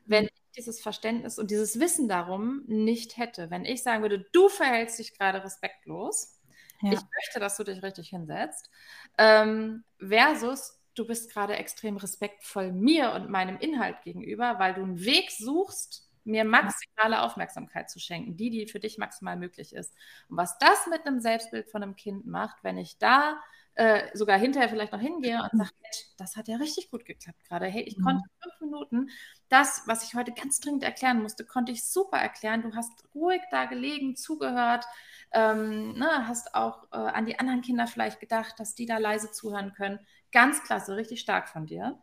[0.06, 0.30] wenn mhm.
[0.32, 4.98] ich dieses Verständnis und dieses Wissen darum nicht hätte, wenn ich sagen würde, du verhältst
[4.98, 6.35] dich gerade respektlos,
[6.82, 6.92] ja.
[6.92, 8.70] ich möchte, dass du dich richtig hinsetzt,
[9.18, 15.04] ähm, versus du bist gerade extrem respektvoll mir und meinem Inhalt gegenüber, weil du einen
[15.04, 19.94] Weg suchst, mir maximale Aufmerksamkeit zu schenken, die, die für dich maximal möglich ist.
[20.28, 23.40] Und was das mit einem Selbstbild von einem Kind macht, wenn ich da
[23.76, 25.70] äh, sogar hinterher vielleicht noch hingehe und sage,
[26.16, 27.66] das hat ja richtig gut geklappt gerade.
[27.66, 28.04] Hey, ich mhm.
[28.04, 29.10] konnte fünf Minuten
[29.50, 32.62] das, was ich heute ganz dringend erklären musste, konnte ich super erklären.
[32.62, 34.86] Du hast ruhig da gelegen, zugehört,
[35.32, 39.30] ähm, ne, hast auch äh, an die anderen Kinder vielleicht gedacht, dass die da leise
[39.30, 40.00] zuhören können.
[40.32, 42.02] Ganz klasse, richtig stark von dir.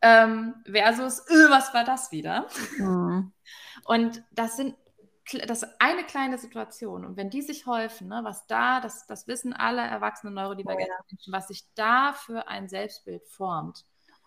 [0.00, 2.48] Ähm, versus, öh, was war das wieder?
[2.78, 3.32] Mhm.
[3.84, 4.74] Und das sind
[5.46, 7.04] das ist eine kleine Situation.
[7.04, 11.04] Und wenn die sich häufen, ne, was da, das, das wissen alle erwachsenen neurodivergenten oh,
[11.10, 13.84] Menschen, was sich da für ein Selbstbild formt.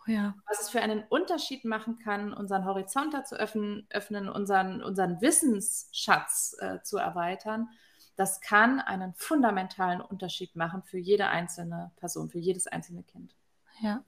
[0.07, 0.35] Oh, ja.
[0.47, 6.55] Was es für einen Unterschied machen kann, unseren Horizont zu öffnen, öffnen unseren, unseren Wissensschatz
[6.59, 7.69] äh, zu erweitern,
[8.15, 13.35] das kann einen fundamentalen Unterschied machen für jede einzelne Person, für jedes einzelne Kind.
[13.81, 14.03] Ja,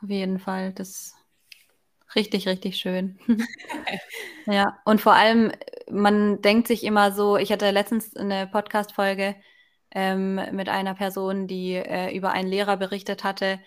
[0.00, 0.72] auf jeden Fall.
[0.72, 1.14] Das
[2.14, 3.18] richtig, richtig schön.
[4.46, 5.52] ja, und vor allem,
[5.90, 9.36] man denkt sich immer so, ich hatte letztens eine Podcast-Folge
[9.90, 13.60] ähm, mit einer Person, die äh, über einen Lehrer berichtet hatte,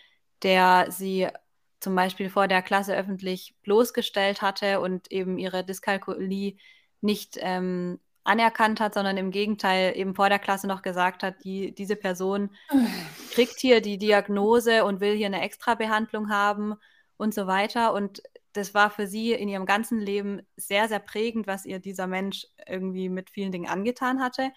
[0.44, 1.28] der sie
[1.80, 6.58] zum Beispiel vor der Klasse öffentlich bloßgestellt hatte und eben ihre Dyskalkulie
[7.02, 11.74] nicht ähm, anerkannt hat, sondern im Gegenteil eben vor der Klasse noch gesagt hat, die,
[11.74, 12.52] diese Person
[13.34, 16.76] kriegt hier die Diagnose und will hier eine Extrabehandlung haben
[17.18, 17.94] und so weiter.
[17.94, 18.22] Und
[18.54, 22.47] das war für sie in ihrem ganzen Leben sehr, sehr prägend, was ihr dieser Mensch
[22.68, 24.52] irgendwie mit vielen Dingen angetan hatte.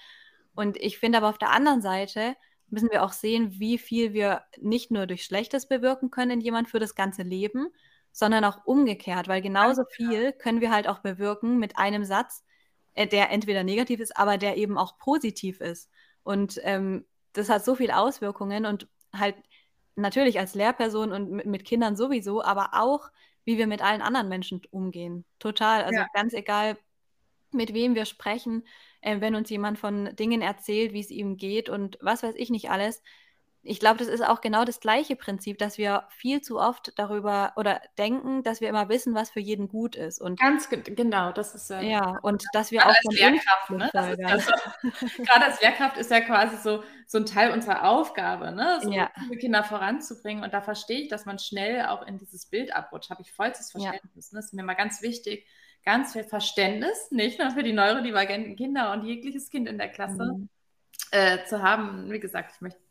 [0.54, 2.36] Und ich finde aber auf der anderen Seite
[2.68, 6.68] müssen wir auch sehen, wie viel wir nicht nur durch Schlechtes bewirken können in jemand
[6.68, 7.68] für das ganze Leben,
[8.12, 12.44] sondern auch umgekehrt, weil genauso viel können wir halt auch bewirken mit einem Satz,
[12.94, 15.90] äh, der entweder negativ ist, aber der eben auch positiv ist.
[16.22, 19.36] Und ähm, das hat so viele Auswirkungen und halt
[19.96, 23.10] natürlich als Lehrperson und mit, Kindern sowieso, aber auch,
[23.44, 25.24] wie wir mit allen anderen Menschen umgehen.
[25.38, 25.84] Total.
[25.84, 26.06] Also ja.
[26.12, 26.76] ganz egal,
[27.50, 28.66] mit wem wir sprechen,
[29.00, 32.50] äh, wenn uns jemand von Dingen erzählt, wie es ihm geht und was weiß ich
[32.50, 33.02] nicht alles,
[33.66, 37.52] ich glaube, das ist auch genau das gleiche Prinzip, dass wir viel zu oft darüber
[37.56, 40.20] oder denken, dass wir immer wissen, was für jeden gut ist.
[40.20, 41.80] Und Ganz ge genau, das ist ja.
[41.80, 43.90] Ja, und dass wir auch als Lehrkraft, ne?
[44.18, 44.52] ja so,
[45.24, 48.80] gerade als Lehrkraft ist ja quasi so, so ein Teil unserer Aufgabe, ne?
[48.82, 49.10] So ja.
[49.40, 50.44] Kinder voranzubringen.
[50.44, 53.10] Und da verstehe ich, dass man schnell auch in dieses Bild abrutscht.
[53.10, 54.30] Habe ich vollstes Verständnis.
[54.30, 54.36] Ja.
[54.36, 54.38] Ne?
[54.38, 55.46] Das ist mir mal ganz wichtig.
[55.84, 60.32] Ganz viel Verständnis, nicht nur für die neurodivergenten Kinder und jegliches Kind in der Klasse.
[60.34, 60.48] Mhm.
[61.10, 62.10] Äh, zu haben.
[62.10, 62.83] Wie gesagt, ich möchte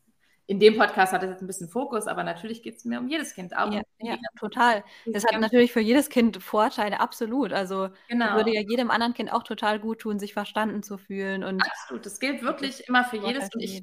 [0.46, 3.08] in dem Podcast hat es jetzt ein bisschen Fokus, aber natürlich geht es mir um
[3.08, 3.56] jedes Kind.
[3.56, 4.84] Auch ja, ja total.
[5.06, 7.52] Das hat natürlich für jedes Kind Vorteile, absolut.
[7.52, 8.36] Also genau.
[8.36, 11.44] würde ja jedem anderen Kind auch total gut tun, sich verstanden zu fühlen.
[11.44, 13.64] Und absolut, das gilt wirklich immer für jedes Kind.
[13.64, 13.82] Ich,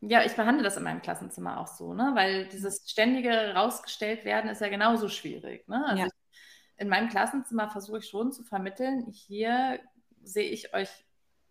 [0.00, 2.10] ja, ich behandle das in meinem Klassenzimmer auch so, ne?
[2.14, 5.66] weil dieses ständige rausgestellt werden ist ja genauso schwierig.
[5.68, 5.82] Ne?
[5.86, 6.08] Also ja.
[6.76, 9.80] in meinem Klassenzimmer versuche ich schon zu vermitteln, hier
[10.22, 10.90] sehe ich euch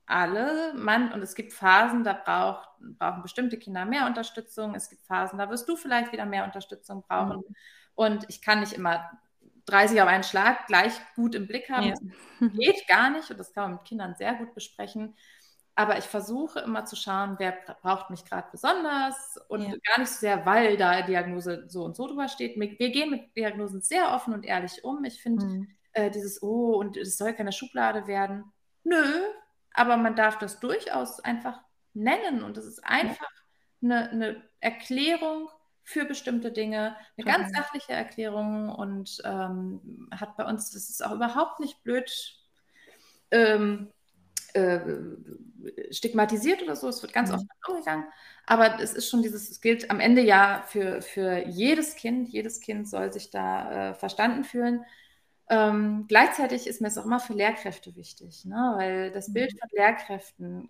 [0.05, 2.67] alle, Mann, und es gibt Phasen, da braucht,
[2.99, 4.75] brauchen bestimmte Kinder mehr Unterstützung.
[4.75, 7.37] Es gibt Phasen, da wirst du vielleicht wieder mehr Unterstützung brauchen.
[7.37, 7.55] Mhm.
[7.95, 9.09] Und ich kann nicht immer
[9.65, 11.87] 30 auf einen Schlag gleich gut im Blick haben.
[11.87, 11.95] Ja.
[12.39, 15.15] Das geht gar nicht und das kann man mit Kindern sehr gut besprechen.
[15.75, 19.73] aber ich versuche immer zu schauen, wer braucht mich gerade besonders und ja.
[19.87, 22.59] gar nicht so sehr, weil da Diagnose so und so drüber steht.
[22.59, 25.03] Wir gehen mit Diagnosen sehr offen und ehrlich um.
[25.05, 25.67] Ich finde mhm.
[25.93, 28.51] äh, dieses, oh, und es soll keine Schublade werden.
[28.83, 29.23] Nö,
[29.73, 31.61] aber man darf das durchaus einfach
[31.93, 33.29] nennen und es ist einfach
[33.81, 35.49] eine, eine, Erklärung
[35.83, 41.11] für bestimmte Dinge, eine ganz sachliche Erklärung und ähm, hat bei uns, das ist auch
[41.11, 42.09] überhaupt nicht blöd.
[43.29, 43.91] Ähm,
[44.53, 44.79] äh,
[45.91, 46.87] stigmatisiert oder so.
[46.87, 47.35] Es wird ganz mhm.
[47.35, 48.05] oft umgegangen.
[48.45, 52.29] Aber es ist schon dieses, es gilt am Ende ja für, für jedes Kind.
[52.29, 54.85] Jedes Kind soll sich da äh, verstanden fühlen.
[55.49, 58.73] Ähm, gleichzeitig ist mir es auch immer für Lehrkräfte wichtig, ne?
[58.77, 59.33] weil das mhm.
[59.33, 60.69] Bild von Lehrkräften,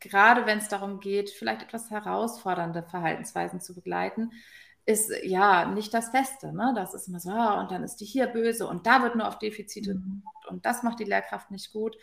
[0.00, 4.32] gerade wenn es darum geht, vielleicht etwas herausfordernde Verhaltensweisen zu begleiten,
[4.84, 6.52] ist ja nicht das Beste.
[6.52, 6.72] Ne?
[6.74, 9.28] Das ist immer so, oh, und dann ist die hier böse und da wird nur
[9.28, 10.22] auf Defizite mhm.
[10.48, 11.96] und das macht die Lehrkraft nicht gut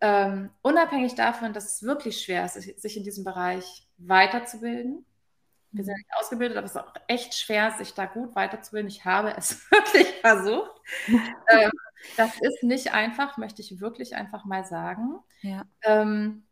[0.00, 5.04] ähm, unabhängig davon, dass es wirklich schwer ist, sich in diesem Bereich weiterzubilden.
[5.72, 8.88] Wir sind nicht ausgebildet, aber es ist auch echt schwer, sich da gut weiterzubilden.
[8.88, 10.80] Ich habe es wirklich versucht.
[11.48, 11.70] ähm,
[12.16, 15.20] das ist nicht einfach, möchte ich wirklich einfach mal sagen.
[15.42, 15.64] Ja.
[15.82, 16.44] Ähm,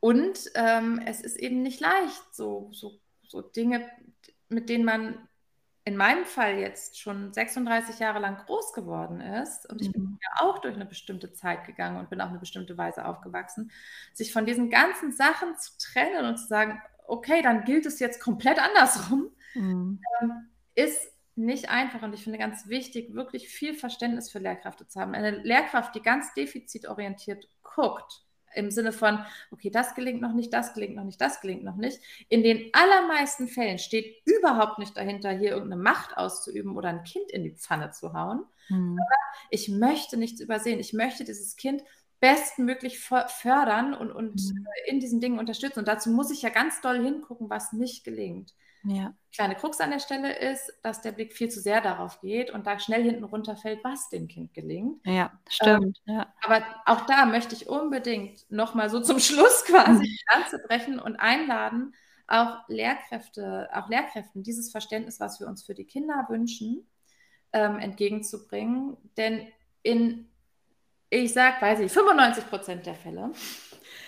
[0.00, 3.88] und ähm, es ist eben nicht leicht, so, so, so Dinge,
[4.48, 5.28] mit denen man
[5.86, 10.18] in meinem Fall jetzt schon 36 Jahre lang groß geworden ist und ich bin mhm.
[10.22, 13.70] ja auch durch eine bestimmte Zeit gegangen und bin auf eine bestimmte Weise aufgewachsen,
[14.14, 18.20] sich von diesen ganzen Sachen zu trennen und zu sagen, okay, dann gilt es jetzt
[18.20, 20.00] komplett andersrum, mhm.
[20.20, 20.32] ähm,
[20.74, 25.14] ist nicht einfach und ich finde ganz wichtig, wirklich viel Verständnis für Lehrkräfte zu haben.
[25.14, 28.24] Eine Lehrkraft, die ganz defizitorientiert guckt
[28.54, 29.18] im Sinne von,
[29.50, 31.98] okay, das gelingt noch nicht, das gelingt noch nicht, das gelingt noch nicht.
[32.28, 37.30] In den allermeisten Fällen steht überhaupt nicht dahinter, hier irgendeine Macht auszuüben oder ein Kind
[37.32, 38.44] in die Pfanne zu hauen.
[38.68, 38.98] Mhm.
[39.50, 40.80] ich möchte nichts übersehen.
[40.80, 41.82] Ich möchte dieses Kind
[42.24, 44.66] bestmöglich fördern und, und mhm.
[44.86, 45.80] in diesen Dingen unterstützen.
[45.80, 48.54] Und dazu muss ich ja ganz doll hingucken, was nicht gelingt.
[48.82, 49.12] Ja.
[49.34, 52.66] Kleine Krux an der Stelle ist, dass der Blick viel zu sehr darauf geht und
[52.66, 55.04] da schnell hinten runterfällt, was dem Kind gelingt.
[55.04, 56.00] Ja, stimmt.
[56.06, 56.32] Ähm, ja.
[56.42, 60.02] Aber auch da möchte ich unbedingt nochmal so zum Schluss quasi mhm.
[60.02, 61.94] die Lanze brechen und einladen,
[62.26, 66.86] auch Lehrkräfte, auch Lehrkräften dieses Verständnis, was wir uns für die Kinder wünschen,
[67.52, 68.96] ähm, entgegenzubringen.
[69.18, 69.46] Denn
[69.82, 70.30] in,
[71.10, 73.30] ich sage, weiß ich, 95 Prozent der Fälle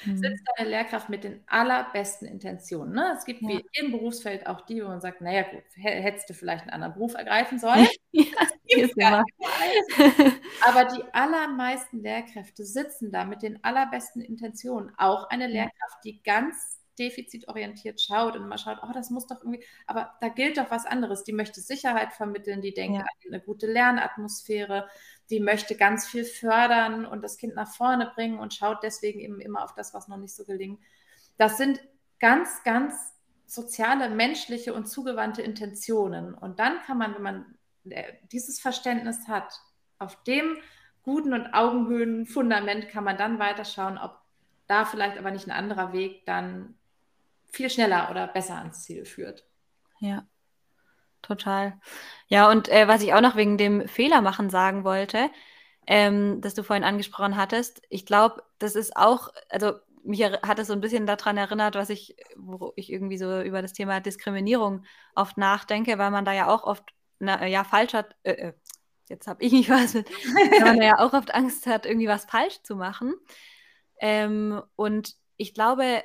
[0.05, 0.17] mhm.
[0.17, 2.95] sitzt eine Lehrkraft mit den allerbesten Intentionen.
[2.95, 3.15] Ne?
[3.17, 3.49] Es gibt ja.
[3.49, 6.95] wie jedem Berufsfeld auch die, wo man sagt, naja gut, hättest du vielleicht einen anderen
[6.95, 7.87] Beruf ergreifen sollen.
[8.13, 9.25] ja,
[10.67, 14.93] Aber die allermeisten Lehrkräfte sitzen da mit den allerbesten Intentionen.
[14.97, 19.65] Auch eine Lehrkraft, die ganz defizitorientiert schaut und mal schaut, oh, das muss doch irgendwie,
[19.87, 21.25] aber da gilt doch was anderes.
[21.25, 23.03] Die möchte Sicherheit vermitteln, die denkt ja.
[23.03, 24.89] an eine gute Lernatmosphäre,
[25.31, 29.41] die möchte ganz viel fördern und das Kind nach vorne bringen und schaut deswegen eben
[29.41, 30.81] immer auf das, was noch nicht so gelingt.
[31.37, 31.81] Das sind
[32.19, 32.95] ganz, ganz
[33.47, 36.35] soziale, menschliche und zugewandte Intentionen.
[36.35, 37.59] Und dann kann man, wenn man
[37.91, 39.61] äh, dieses Verständnis hat,
[39.99, 40.57] auf dem
[41.03, 44.19] guten und Augenhöhen Fundament kann man dann weiterschauen, ob
[44.67, 46.75] da vielleicht aber nicht ein anderer Weg dann
[47.51, 49.45] viel schneller oder besser ans Ziel führt.
[50.01, 50.27] Ja,
[51.23, 51.81] total.
[52.29, 55.31] Ja, und äh, was ich auch noch wegen dem Fehler machen sagen wollte,
[55.87, 60.69] ähm, das du vorhin angesprochen hattest, ich glaube, das ist auch, also mich hat es
[60.69, 64.85] so ein bisschen daran erinnert, was ich, wo ich irgendwie so über das Thema Diskriminierung
[65.15, 68.53] oft nachdenke, weil man da ja auch oft, na, ja, falsch hat, äh, äh
[69.09, 72.25] jetzt habe ich nicht was mit, weil man ja auch oft Angst hat, irgendwie was
[72.25, 73.15] falsch zu machen.
[74.01, 76.03] Ähm, und ich glaube,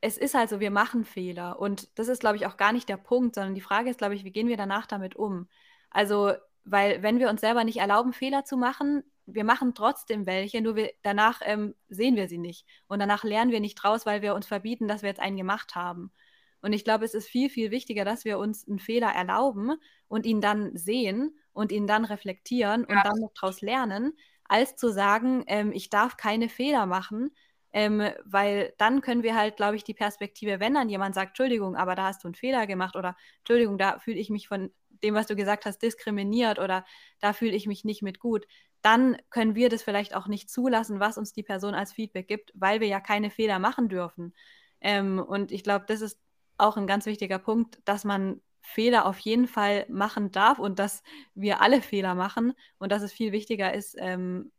[0.00, 1.58] es ist also, wir machen Fehler.
[1.58, 4.14] Und das ist, glaube ich, auch gar nicht der Punkt, sondern die Frage ist, glaube
[4.14, 5.48] ich, wie gehen wir danach damit um?
[5.90, 6.32] Also,
[6.64, 10.76] weil wenn wir uns selber nicht erlauben, Fehler zu machen, wir machen trotzdem welche, nur
[10.76, 12.66] wir, danach ähm, sehen wir sie nicht.
[12.86, 15.74] Und danach lernen wir nicht draus, weil wir uns verbieten, dass wir jetzt einen gemacht
[15.74, 16.12] haben.
[16.60, 19.72] Und ich glaube, es ist viel, viel wichtiger, dass wir uns einen Fehler erlauben
[20.08, 22.96] und ihn dann sehen und ihn dann reflektieren ja.
[22.96, 24.12] und dann noch daraus lernen,
[24.44, 27.30] als zu sagen, ähm, ich darf keine Fehler machen,
[27.72, 31.76] ähm, weil dann können wir halt, glaube ich, die Perspektive, wenn dann jemand sagt, Entschuldigung,
[31.76, 34.70] aber da hast du einen Fehler gemacht oder Entschuldigung, da fühle ich mich von
[35.02, 36.84] dem, was du gesagt hast, diskriminiert oder
[37.20, 38.46] da fühle ich mich nicht mit gut,
[38.82, 42.52] dann können wir das vielleicht auch nicht zulassen, was uns die Person als Feedback gibt,
[42.54, 44.34] weil wir ja keine Fehler machen dürfen.
[44.80, 46.18] Ähm, und ich glaube, das ist
[46.56, 51.02] auch ein ganz wichtiger Punkt, dass man Fehler auf jeden Fall machen darf und dass
[51.34, 54.52] wir alle Fehler machen und dass es viel wichtiger ist, ähm,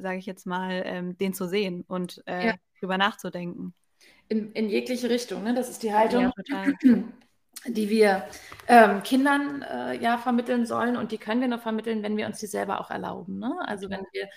[0.00, 2.54] sage ich jetzt mal, ähm, den zu sehen und äh, ja.
[2.80, 3.74] drüber nachzudenken.
[4.28, 5.54] In, in, jegliche Richtung, ne?
[5.54, 6.64] Das ist die Haltung, ja,
[7.66, 8.26] die wir
[8.68, 12.38] ähm, Kindern äh, ja vermitteln sollen und die können wir nur vermitteln, wenn wir uns
[12.38, 13.38] die selber auch erlauben.
[13.38, 13.54] Ne?
[13.66, 14.28] Also wenn wir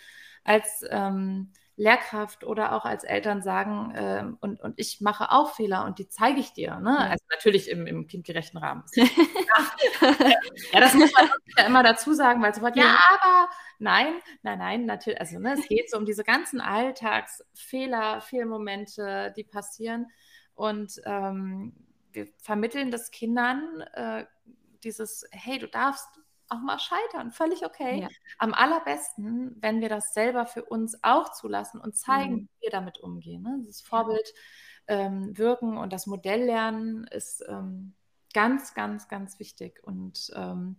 [0.43, 5.85] als ähm, Lehrkraft oder auch als Eltern sagen, äh, und, und ich mache auch Fehler
[5.85, 6.79] und die zeige ich dir.
[6.79, 6.97] Ne?
[6.97, 8.83] Also natürlich im, im kindgerechten Rahmen.
[8.95, 13.49] ja, das muss man ja immer dazu sagen, weil sofort, ja, aber
[13.79, 19.43] nein, nein, nein, natürlich, also ne, es geht so um diese ganzen Alltagsfehler, Fehlmomente, die
[19.43, 20.07] passieren.
[20.55, 21.73] Und ähm,
[22.11, 24.25] wir vermitteln das Kindern äh,
[24.83, 26.07] dieses, hey, du darfst
[26.49, 28.01] auch mal scheitern, völlig okay.
[28.01, 28.07] Ja.
[28.37, 32.39] Am allerbesten, wenn wir das selber für uns auch zulassen und zeigen, mhm.
[32.39, 33.43] wie wir damit umgehen.
[33.43, 33.63] Ne?
[33.65, 34.33] Das Vorbild
[34.87, 37.93] ähm, wirken und das Modell lernen ist ähm,
[38.33, 39.83] ganz, ganz, ganz wichtig.
[39.83, 40.77] Und ähm,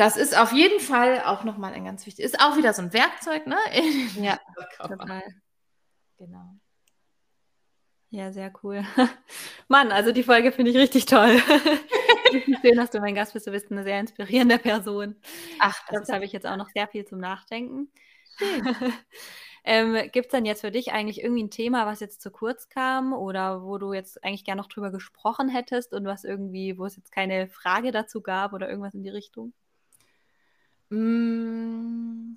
[0.00, 2.94] das ist auf jeden Fall auch nochmal ein ganz wichtig, ist auch wieder so ein
[2.94, 3.58] Werkzeug, ne?
[4.18, 4.40] ja,
[4.78, 5.22] total.
[6.16, 6.54] Genau.
[8.08, 8.82] Ja, sehr cool.
[9.68, 11.38] Mann, also die Folge finde ich richtig toll.
[12.62, 13.46] Schön, dass du mein Gast bist.
[13.46, 15.16] Du bist eine sehr inspirierende Person.
[15.58, 17.92] Ach, das, das habe ich jetzt auch noch sehr viel zum Nachdenken.
[19.64, 22.70] ähm, Gibt es denn jetzt für dich eigentlich irgendwie ein Thema, was jetzt zu kurz
[22.70, 26.86] kam oder wo du jetzt eigentlich gerne noch drüber gesprochen hättest und was irgendwie, wo
[26.86, 29.52] es jetzt keine Frage dazu gab oder irgendwas in die Richtung?
[30.90, 32.36] Mm,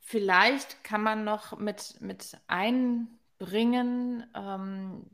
[0.00, 5.10] vielleicht kann man noch mit, mit einbringen ähm,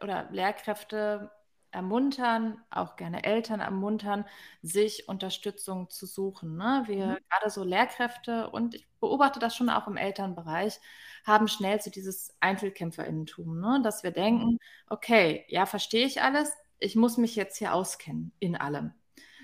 [0.00, 1.30] oder Lehrkräfte
[1.74, 4.24] ermuntern, auch gerne Eltern ermuntern,
[4.62, 6.56] sich Unterstützung zu suchen.
[6.56, 6.84] Ne?
[6.86, 7.18] Wir mhm.
[7.28, 10.78] gerade so Lehrkräfte und ich beobachte das schon auch im Elternbereich,
[11.26, 13.80] haben schnell so dieses Einzelkämpferinnentum, ne?
[13.82, 14.58] dass wir denken,
[14.88, 18.94] okay, ja, verstehe ich alles, ich muss mich jetzt hier auskennen in allem.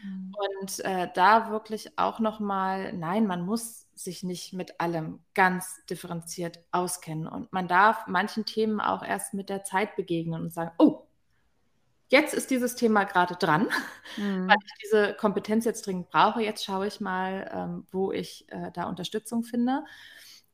[0.03, 0.34] Mhm.
[0.61, 6.59] Und äh, da wirklich auch nochmal, nein, man muss sich nicht mit allem ganz differenziert
[6.72, 7.26] auskennen.
[7.26, 11.07] Und man darf manchen Themen auch erst mit der Zeit begegnen und sagen, oh,
[12.09, 13.68] jetzt ist dieses Thema gerade dran,
[14.16, 14.48] mhm.
[14.48, 16.42] weil ich diese Kompetenz jetzt dringend brauche.
[16.42, 19.84] Jetzt schaue ich mal, ähm, wo ich äh, da Unterstützung finde.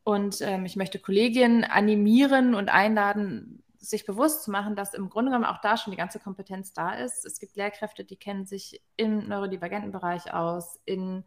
[0.03, 5.31] Und ähm, ich möchte Kolleginnen animieren und einladen, sich bewusst zu machen, dass im Grunde
[5.31, 7.25] genommen auch da schon die ganze Kompetenz da ist.
[7.25, 11.25] Es gibt Lehrkräfte, die kennen sich im neurodivergenten Bereich aus, in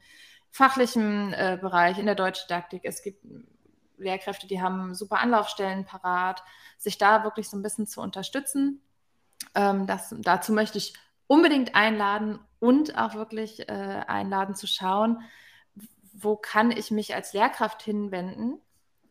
[0.51, 2.81] fachlichem äh, Bereich, in der Deutschdidaktik.
[2.83, 3.23] Es gibt
[3.97, 6.43] Lehrkräfte, die haben super Anlaufstellen parat,
[6.77, 8.81] sich da wirklich so ein bisschen zu unterstützen
[9.55, 10.93] ähm, das, dazu möchte ich
[11.27, 15.21] unbedingt einladen und auch wirklich äh, einladen zu schauen,
[16.13, 18.59] wo kann ich mich als Lehrkraft hinwenden,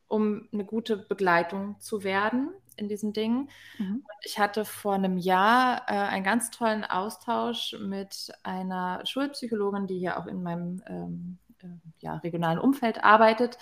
[0.08, 3.50] um eine gute Begleitung zu werden in diesen Dingen.
[3.78, 4.04] Mhm.
[4.22, 10.18] ich hatte vor einem Jahr äh, einen ganz tollen Austausch mit einer Schulpsychologin, die hier
[10.18, 11.66] auch in meinem ähm, äh,
[12.00, 13.58] ja, regionalen Umfeld arbeitet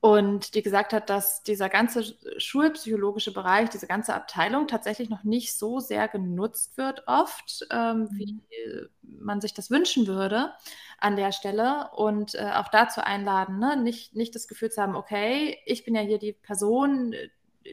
[0.00, 2.04] und die gesagt hat, dass dieser ganze
[2.36, 8.34] schulpsychologische Bereich, diese ganze Abteilung tatsächlich noch nicht so sehr genutzt wird oft, ähm, wie
[8.34, 8.88] mhm.
[9.02, 10.52] man sich das wünschen würde
[10.98, 11.90] an der Stelle.
[11.96, 13.76] Und äh, auch dazu einladen, ne?
[13.76, 17.12] nicht, nicht das Gefühl zu haben, okay, ich bin ja hier die Person,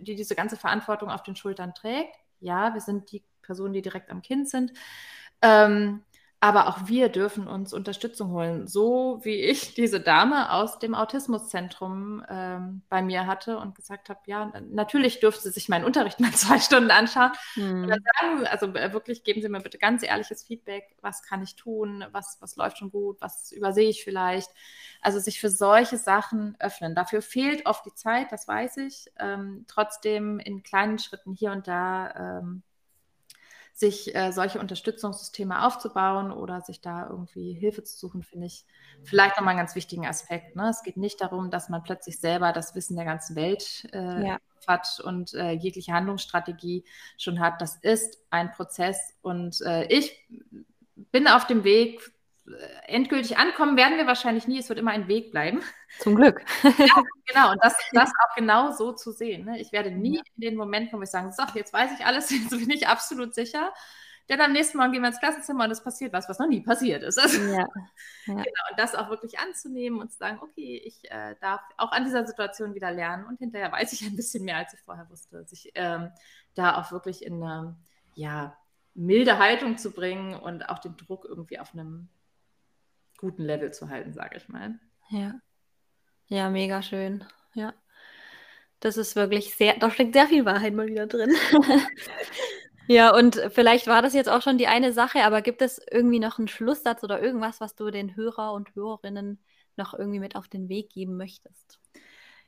[0.02, 2.16] die diese ganze Verantwortung auf den Schultern trägt.
[2.39, 4.74] Ja, wir sind die Personen, die direkt am Kind sind.
[5.41, 6.04] Ähm,
[6.46, 12.24] aber auch wir dürfen uns Unterstützung holen, so wie ich diese Dame aus dem Autismuszentrum
[12.30, 16.32] ähm, bei mir hatte und gesagt habe, ja, natürlich dürfte sie sich meinen Unterricht mal
[16.34, 17.32] zwei Stunden anschauen.
[17.56, 17.82] Hm.
[17.82, 21.41] Und dann sagen, also äh, wirklich geben Sie mir bitte ganz ehrliches Feedback, was kann
[21.41, 24.52] ich tun, was, was läuft schon gut, was übersehe ich vielleicht.
[25.02, 26.93] Also sich für solche Sachen öffnen.
[26.93, 29.08] Dafür fehlt oft die Zeit, das weiß ich.
[29.18, 32.62] Ähm, trotzdem in kleinen Schritten hier und da ähm,
[33.76, 38.66] sich äh, solche Unterstützungssysteme aufzubauen oder sich da irgendwie Hilfe zu suchen, finde ich
[39.04, 40.56] vielleicht nochmal einen ganz wichtigen Aspekt.
[40.56, 40.70] Ne?
[40.70, 44.38] Es geht nicht darum, dass man plötzlich selber das Wissen der ganzen Welt äh, ja.
[44.66, 46.86] hat und äh, jegliche Handlungsstrategie
[47.18, 47.60] schon hat.
[47.60, 50.26] Das ist ein Prozess und äh, ich
[51.12, 52.14] bin auf dem Weg
[52.86, 54.60] endgültig ankommen werden wir wahrscheinlich nie.
[54.60, 55.62] Es wird immer ein Weg bleiben.
[56.00, 56.43] Zum Glück.
[56.64, 57.52] ja, genau.
[57.52, 59.46] Und das, das auch genau so zu sehen.
[59.46, 59.60] Ne?
[59.60, 62.30] Ich werde nie in den Moment kommen, wo ich sage, so, jetzt weiß ich alles,
[62.32, 63.74] jetzt bin ich absolut sicher.
[64.28, 66.62] Denn am nächsten Morgen gehen wir ins Klassenzimmer und es passiert was, was noch nie
[66.62, 67.20] passiert ist.
[67.20, 67.60] Also, ja.
[68.26, 68.34] ja.
[68.34, 68.41] Genau.
[68.41, 72.26] Und das auch wirklich anzunehmen und zu sagen, okay, ich äh, darf auch an dieser
[72.26, 75.46] Situation wieder lernen und hinterher weiß ich ein bisschen mehr, als ich vorher wusste.
[75.46, 76.12] Sich ähm,
[76.56, 77.76] da auch wirklich in eine
[78.16, 78.58] ja,
[78.96, 82.10] milde Haltung zu bringen und auch den Druck irgendwie auf einem
[83.18, 84.80] guten Level zu halten, sage ich mal.
[85.09, 85.39] Ja.
[86.28, 87.24] Ja, mega schön.
[87.53, 87.74] Ja.
[88.80, 91.34] Das ist wirklich sehr, da steckt sehr viel Wahrheit mal wieder drin.
[92.88, 96.20] ja, und vielleicht war das jetzt auch schon die eine Sache, aber gibt es irgendwie
[96.20, 99.39] noch einen Schlusssatz oder irgendwas, was du den Hörer und Hörerinnen
[99.76, 101.80] noch irgendwie mit auf den Weg geben möchtest?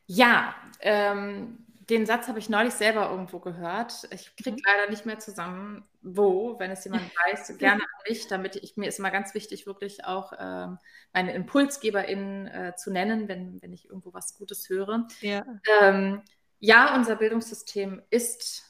[0.05, 4.07] Ja, ähm, den Satz habe ich neulich selber irgendwo gehört.
[4.11, 4.63] Ich kriege mhm.
[4.65, 8.87] leider nicht mehr zusammen, wo, wenn es jemand weiß, gerne an mich, damit ich, mir
[8.87, 10.77] ist immer ganz wichtig, wirklich auch ähm,
[11.13, 15.07] meine ImpulsgeberInnen äh, zu nennen, wenn, wenn ich irgendwo was Gutes höre.
[15.21, 15.45] Ja.
[15.81, 16.21] Ähm,
[16.59, 18.63] ja, unser Bildungssystem ist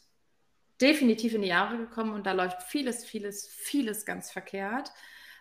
[0.79, 4.91] definitiv in die Jahre gekommen und da läuft vieles, vieles, vieles ganz verkehrt.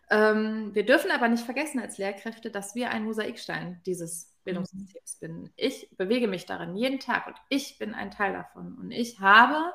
[0.09, 5.27] Ähm, wir dürfen aber nicht vergessen als Lehrkräfte, dass wir ein Mosaikstein dieses Bildungssystems mhm.
[5.27, 5.51] bin.
[5.57, 8.79] Ich bewege mich darin jeden Tag und ich bin ein Teil davon.
[8.79, 9.73] Und ich habe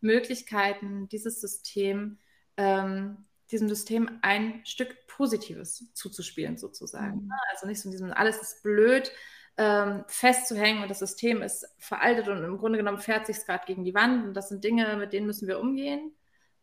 [0.00, 2.18] Möglichkeiten, dieses System,
[2.56, 7.24] ähm, diesem System ein Stück Positives zuzuspielen, sozusagen.
[7.24, 7.30] Mhm.
[7.50, 9.10] Also nicht so in diesem, alles ist blöd,
[9.56, 13.84] ähm, festzuhängen und das System ist veraltet und im Grunde genommen fährt sich gerade gegen
[13.84, 16.12] die Wand und das sind Dinge, mit denen müssen wir umgehen.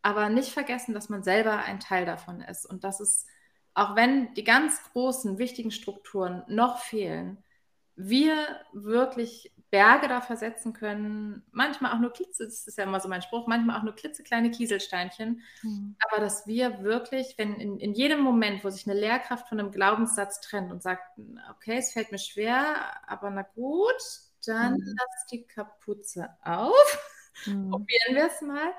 [0.01, 3.27] Aber nicht vergessen, dass man selber ein Teil davon ist und dass es
[3.73, 7.43] auch wenn die ganz großen, wichtigen Strukturen noch fehlen,
[7.95, 8.35] wir
[8.73, 13.21] wirklich Berge da versetzen können, manchmal auch nur klitze, das ist ja immer so mein
[13.21, 15.95] Spruch, manchmal auch nur klitzekleine Kieselsteinchen, mhm.
[16.07, 19.71] aber dass wir wirklich, wenn in, in jedem Moment, wo sich eine Lehrkraft von einem
[19.71, 21.03] Glaubenssatz trennt und sagt,
[21.51, 22.75] okay, es fällt mir schwer,
[23.07, 24.01] aber na gut,
[24.45, 24.95] dann mhm.
[24.97, 27.69] lass die Kapuze auf, mhm.
[27.69, 28.73] probieren wir es mal,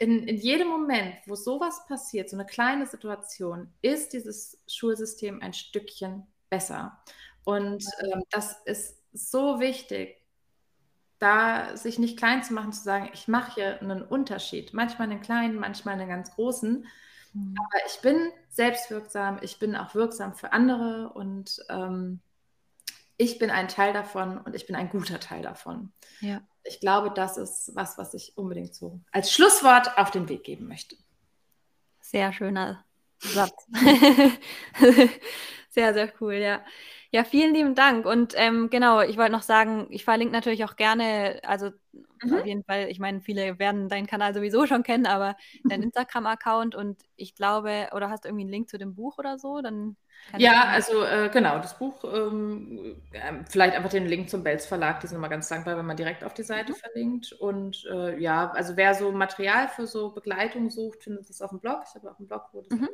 [0.00, 5.52] in, in jedem Moment, wo sowas passiert, so eine kleine Situation, ist dieses Schulsystem ein
[5.52, 6.98] Stückchen besser.
[7.44, 10.16] Und ähm, das ist so wichtig,
[11.18, 14.72] da sich nicht klein zu machen, zu sagen, ich mache hier einen Unterschied.
[14.72, 16.86] Manchmal einen kleinen, manchmal einen ganz großen.
[17.34, 17.54] Mhm.
[17.58, 22.20] Aber ich bin selbstwirksam, ich bin auch wirksam für andere und ähm,
[23.18, 25.92] ich bin ein Teil davon und ich bin ein guter Teil davon.
[26.20, 30.44] Ja ich glaube, das ist was, was ich unbedingt so als Schlusswort auf den Weg
[30.44, 30.96] geben möchte.
[32.00, 32.84] Sehr schöner
[33.18, 33.66] Satz.
[35.70, 36.60] sehr, sehr cool, ja.
[37.12, 38.06] Ja, vielen lieben Dank.
[38.06, 41.70] Und ähm, genau, ich wollte noch sagen, ich verlinke natürlich auch gerne, also
[42.22, 42.34] mhm.
[42.34, 46.74] auf jeden Fall, ich meine, viele werden deinen Kanal sowieso schon kennen, aber dein Instagram-Account
[46.74, 49.60] und ich glaube, oder hast du irgendwie einen Link zu dem Buch oder so?
[49.60, 49.96] Dann
[50.36, 55.00] ja, also äh, genau, das Buch, ähm, äh, vielleicht einfach den Link zum Belz Verlag,
[55.00, 56.76] die sind immer ganz dankbar, wenn man direkt auf die Seite mhm.
[56.76, 57.32] verlinkt.
[57.32, 61.60] Und äh, ja, also wer so Material für so Begleitung sucht, findet es auf dem
[61.60, 61.82] Blog.
[61.88, 62.88] Ich habe auch einen Blog, wo, mhm.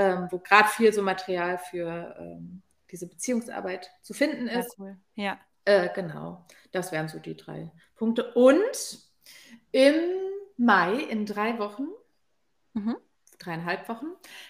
[0.00, 4.78] Ähm, wo gerade viel so Material für ähm, diese Beziehungsarbeit zu finden ist.
[4.78, 4.96] Ja, cool.
[5.14, 5.40] ja.
[5.66, 8.32] Äh, genau, das wären so die drei Punkte.
[8.32, 8.98] Und
[9.72, 9.94] im
[10.56, 11.88] Mai, in drei Wochen,
[12.72, 12.96] mhm
[13.40, 14.06] dreieinhalb Wochen,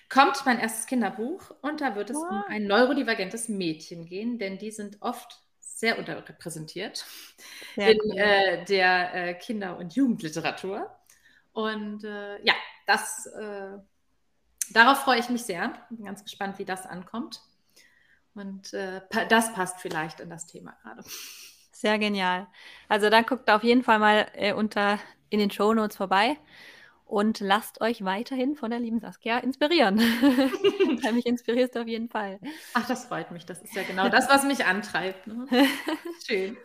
[0.08, 2.28] kommt mein erstes Kinderbuch und da wird es wow.
[2.28, 7.06] um ein neurodivergentes Mädchen gehen, denn die sind oft sehr unterrepräsentiert
[7.76, 8.18] sehr in cool.
[8.18, 10.90] äh, der äh, Kinder- und Jugendliteratur.
[11.52, 12.54] Und äh, ja,
[12.86, 13.78] das, äh,
[14.72, 15.72] darauf freue ich mich sehr.
[15.90, 17.40] Bin ganz gespannt, wie das ankommt.
[18.34, 21.02] Und äh, das passt vielleicht in das Thema gerade.
[21.72, 22.46] Sehr genial.
[22.88, 24.98] Also dann guckt auf jeden Fall mal äh, unter
[25.30, 26.36] in den Show Notes vorbei
[27.10, 29.96] und lasst euch weiterhin von der lieben Saskia inspirieren.
[31.12, 32.38] mich inspirierst du auf jeden Fall.
[32.74, 33.46] Ach, das freut mich.
[33.46, 35.26] Das ist ja genau das, was mich antreibt.
[35.26, 35.46] Ne?
[36.26, 36.56] Schön.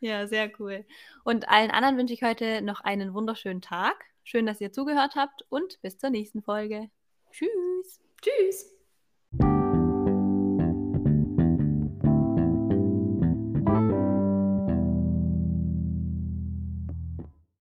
[0.00, 0.84] Ja, sehr cool.
[1.24, 3.96] Und allen anderen wünsche ich heute noch einen wunderschönen Tag.
[4.24, 6.90] Schön, dass ihr zugehört habt und bis zur nächsten Folge.
[7.34, 7.98] Tschüss.
[8.22, 8.73] Tschüss.